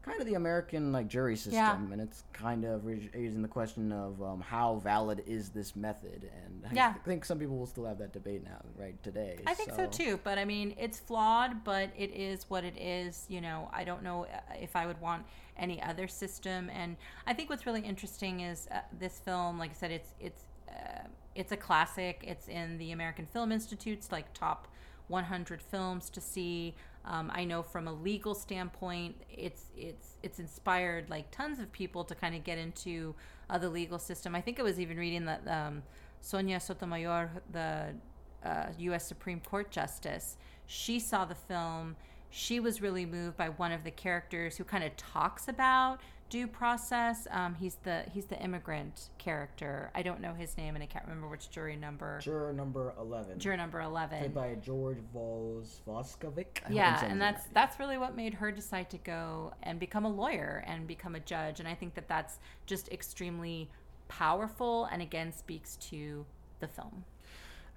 kind 0.03 0.21
of 0.21 0.27
the 0.27 0.35
American 0.35 0.93
like 0.93 1.09
jury 1.09 1.35
system, 1.35 1.53
Yeah. 1.53 1.93
and 1.93 2.01
it's 2.01 2.23
kind 2.33 2.65
of 2.65 2.87
raising 2.87 3.43
the 3.43 3.49
question 3.49 3.91
of 3.91 4.23
um, 4.23 4.41
how 4.41 4.77
valid 4.77 5.25
is 5.27 5.49
this 5.51 5.75
method, 5.75 6.31
and 6.45 6.65
I 6.71 6.75
Yeah. 6.75 6.95
think 7.05 7.25
some 7.25 7.41
people 7.41 7.57
will 7.59 7.67
still 7.67 7.87
have 7.87 7.99
that 7.99 8.13
debate 8.13 8.45
now, 8.45 8.63
right 8.77 9.01
today. 9.03 9.41
I 9.47 9.55
think 9.55 9.73
so. 9.73 9.87
too, 9.89 10.21
but 10.23 10.39
I 10.39 10.45
mean, 10.45 10.77
it's 10.79 11.01
flawed, 11.01 11.65
but 11.65 11.91
it 11.97 12.13
is 12.15 12.49
what 12.49 12.63
it 12.65 12.77
is. 12.79 13.27
You 13.29 13.41
know, 13.41 13.69
I 13.73 13.83
don't 13.83 14.03
know 14.05 14.27
uh, 14.27 14.39
if 14.61 14.77
I 14.77 14.87
would 14.87 15.01
want 15.01 15.27
any 15.57 15.83
other 15.83 16.07
system. 16.07 16.71
And 16.71 16.97
I 17.27 17.33
think 17.35 17.51
what's 17.51 17.67
really 17.67 17.81
interesting 17.83 18.41
is 18.41 18.69
uh, 18.71 18.81
this 18.99 19.19
film. 19.19 19.59
Like 19.59 19.71
I 19.71 19.75
said, 19.75 19.91
it's 19.91 20.15
it's 20.21 20.43
uh, 20.69 21.07
it's 21.35 21.51
a 21.53 21.57
classic. 21.57 22.23
It's 22.27 22.47
in 22.49 22.79
the 22.79 22.93
American 22.93 23.27
Film 23.27 23.51
Institute's 23.51 24.13
like 24.13 24.33
top 24.35 24.69
100 25.09 25.63
films 25.63 26.11
to 26.11 26.21
see. 26.21 26.75
Um, 27.05 27.31
I 27.33 27.45
know 27.45 27.63
from 27.63 27.87
a 27.87 27.93
legal 27.93 28.35
standpoint, 28.35 29.17
it's 29.31 29.67
it's 29.77 30.17
it's 30.23 30.39
inspired 30.39 31.09
like 31.09 31.31
tons 31.31 31.61
of 31.61 31.71
people 31.73 32.05
to 32.05 32.15
kind 32.15 32.35
of 32.35 32.43
get 32.43 32.59
into 32.59 33.15
uh, 33.49 33.59
the 33.59 33.69
legal 33.69 33.99
system. 33.99 34.35
I 34.35 34.41
think 34.41 34.59
I 34.59 34.63
was 34.63 34.81
even 34.81 34.97
reading 34.97 35.25
that 35.27 35.47
um, 35.47 35.83
Sonia 36.21 36.59
Sotomayor, 36.59 37.31
the 37.53 37.95
uh, 38.45 38.67
U.S. 38.79 39.07
Supreme 39.07 39.41
Court 39.41 39.71
justice, 39.71 40.37
she 40.67 40.99
saw 40.99 41.25
the 41.25 41.35
film. 41.35 41.97
She 42.31 42.59
was 42.59 42.83
really 42.83 43.07
moved 43.07 43.37
by 43.37 43.51
one 43.51 43.71
of 43.71 43.85
the 43.85 43.93
characters 43.93 44.57
who 44.57 44.65
kind 44.65 44.83
of 44.83 44.97
talks 44.97 45.49
about 45.49 46.01
due 46.29 46.47
process. 46.47 47.27
Um, 47.31 47.55
he's 47.55 47.77
the 47.85 48.05
he's 48.13 48.27
the 48.27 48.39
immigrant 48.43 49.11
character. 49.19 49.91
I 49.95 50.03
don't 50.03 50.21
know 50.21 50.35
his 50.35 50.57
name, 50.57 50.75
and 50.75 50.83
I 50.83 50.87
can't 50.87 51.05
remember 51.05 51.29
which 51.29 51.51
jury 51.51 51.77
number. 51.77 52.19
Juror 52.23 52.53
number 52.53 52.93
eleven. 52.99 53.39
Juror 53.39 53.57
number 53.57 53.81
eleven. 53.81 54.19
Played 54.19 54.35
by 54.35 54.55
George 54.57 54.99
Vos 55.13 55.81
Voskovec. 55.87 56.47
Yeah 56.69 56.97
and 57.05 57.21
that's 57.21 57.45
right. 57.45 57.55
that's 57.55 57.79
really 57.79 57.99
what 57.99 58.17
made 58.17 58.35
her 58.35 58.51
decide 58.51 58.91
to 58.91 58.99
go 58.99 59.53
and 59.63 59.79
become 59.79 60.05
a 60.05 60.09
lawyer 60.09 60.65
and 60.67 60.87
become 60.87 61.15
a 61.15 61.21
judge 61.21 61.61
and 61.61 61.69
i 61.69 61.75
think 61.75 61.95
that 61.95 62.09
that's 62.09 62.39
just 62.67 62.89
extremely 62.91 63.71
powerful 64.09 64.87
and 64.87 65.03
again 65.03 65.33
speaks 65.33 65.77
to 65.77 66.25
the 66.61 66.69
film 66.69 67.05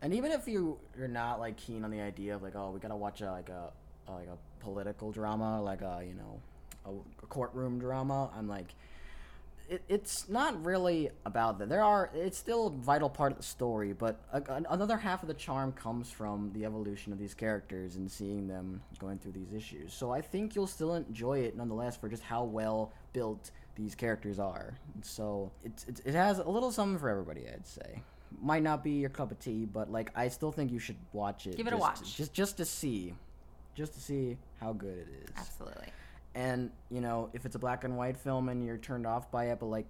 And 0.01 0.13
even 0.13 0.31
if 0.31 0.47
you 0.47 0.77
you're 0.97 1.07
not 1.07 1.39
like 1.39 1.57
keen 1.57 1.83
on 1.83 1.91
the 1.91 2.01
idea 2.01 2.35
of 2.35 2.41
like 2.41 2.55
oh 2.55 2.71
we 2.71 2.79
gotta 2.79 2.95
watch 2.95 3.21
a, 3.21 3.31
like 3.31 3.49
a, 3.49 3.71
a 4.07 4.11
like 4.11 4.27
a 4.27 4.37
political 4.63 5.11
drama 5.11 5.61
like 5.61 5.81
a 5.81 6.01
you 6.05 6.13
know 6.13 6.39
a, 6.89 7.23
a 7.23 7.27
courtroom 7.27 7.79
drama, 7.79 8.29
I'm 8.35 8.47
like. 8.47 8.73
It, 9.69 9.83
it's 9.87 10.27
not 10.27 10.65
really 10.65 11.11
about 11.25 11.59
that. 11.59 11.69
There 11.69 11.83
are. 11.83 12.09
It's 12.15 12.37
still 12.39 12.67
a 12.67 12.69
vital 12.71 13.07
part 13.07 13.31
of 13.31 13.37
the 13.37 13.43
story, 13.43 13.93
but 13.93 14.19
a, 14.33 14.41
an- 14.51 14.65
another 14.67 14.97
half 14.97 15.21
of 15.21 15.27
the 15.27 15.35
charm 15.35 15.71
comes 15.73 16.09
from 16.09 16.51
the 16.53 16.65
evolution 16.65 17.13
of 17.13 17.19
these 17.19 17.35
characters 17.35 17.95
and 17.95 18.09
seeing 18.09 18.47
them 18.47 18.81
going 18.97 19.19
through 19.19 19.33
these 19.33 19.53
issues. 19.53 19.93
So 19.93 20.11
I 20.11 20.21
think 20.21 20.55
you'll 20.55 20.65
still 20.65 20.95
enjoy 20.95 21.41
it 21.41 21.55
nonetheless 21.55 21.95
for 21.97 22.09
just 22.09 22.23
how 22.23 22.45
well 22.45 22.91
built 23.13 23.51
these 23.75 23.93
characters 23.93 24.39
are. 24.39 24.73
So 25.03 25.51
it's, 25.63 25.85
it's 25.87 26.01
it 26.01 26.13
has 26.15 26.39
a 26.39 26.49
little 26.49 26.71
something 26.71 26.97
for 26.97 27.09
everybody, 27.09 27.45
I'd 27.47 27.67
say. 27.67 28.01
Might 28.41 28.63
not 28.63 28.83
be 28.83 28.91
your 28.91 29.09
cup 29.09 29.31
of 29.31 29.39
tea, 29.39 29.65
but 29.65 29.91
like 29.91 30.11
I 30.15 30.29
still 30.29 30.51
think 30.51 30.71
you 30.71 30.79
should 30.79 30.97
watch 31.13 31.45
it. 31.45 31.57
Give 31.57 31.67
it 31.67 31.73
a 31.73 31.77
watch. 31.77 32.15
just 32.17 32.33
just 32.33 32.57
to 32.57 32.65
see, 32.65 33.13
just 33.75 33.93
to 33.93 33.99
see 33.99 34.37
how 34.59 34.73
good 34.73 34.97
it 34.97 35.07
is. 35.25 35.29
absolutely 35.37 35.87
And 36.39 36.71
you 36.89 37.01
know, 37.01 37.29
if 37.33 37.45
it's 37.45 37.55
a 37.55 37.59
black 37.59 37.83
and 37.83 37.97
white 37.97 38.17
film 38.17 38.47
and 38.47 38.65
you're 38.65 38.77
turned 38.77 39.05
off 39.05 39.29
by 39.29 39.45
it, 39.45 39.59
but 39.59 39.65
like, 39.65 39.89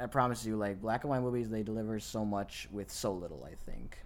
I 0.00 0.06
promise 0.06 0.44
you, 0.44 0.56
like 0.56 0.82
black 0.82 1.04
and 1.04 1.10
white 1.10 1.22
movies, 1.22 1.48
they 1.48 1.62
deliver 1.62 2.00
so 2.00 2.24
much 2.24 2.68
with 2.72 2.90
so 2.90 3.12
little. 3.12 3.46
I 3.50 3.54
think. 3.70 3.98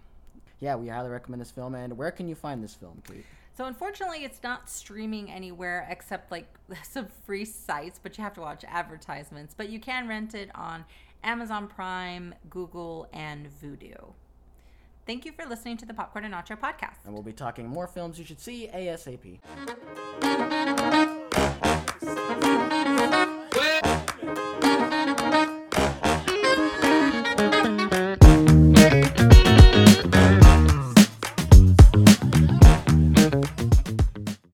Yeah, 0.59 0.75
we 0.75 0.89
highly 0.89 1.09
recommend 1.09 1.41
this 1.41 1.51
film. 1.51 1.73
And 1.73 1.97
where 1.97 2.11
can 2.11 2.27
you 2.27 2.35
find 2.35 2.63
this 2.63 2.75
film, 2.75 3.01
Kate? 3.07 3.25
so 3.59 3.65
unfortunately 3.65 4.23
it's 4.23 4.41
not 4.41 4.69
streaming 4.69 5.29
anywhere 5.29 5.85
except 5.89 6.31
like 6.31 6.47
some 6.83 7.07
free 7.25 7.43
sites 7.43 7.99
but 8.01 8.17
you 8.17 8.23
have 8.23 8.33
to 8.33 8.39
watch 8.39 8.63
advertisements 8.67 9.53
but 9.53 9.67
you 9.69 9.79
can 9.81 10.07
rent 10.07 10.33
it 10.33 10.49
on 10.55 10.85
amazon 11.25 11.67
prime 11.67 12.33
google 12.49 13.09
and 13.11 13.49
vudu 13.61 14.13
thank 15.05 15.25
you 15.25 15.33
for 15.33 15.45
listening 15.45 15.75
to 15.75 15.85
the 15.85 15.93
popcorn 15.93 16.23
and 16.23 16.33
nacho 16.33 16.57
podcast 16.57 17.03
And 17.03 17.13
we'll 17.13 17.21
be 17.21 17.33
talking 17.33 17.67
more 17.67 17.87
films 17.87 18.17
you 18.17 18.23
should 18.23 18.39
see 18.39 18.69
ASAP. 18.73 19.39
Thank 22.15 22.73
you. 22.73 22.78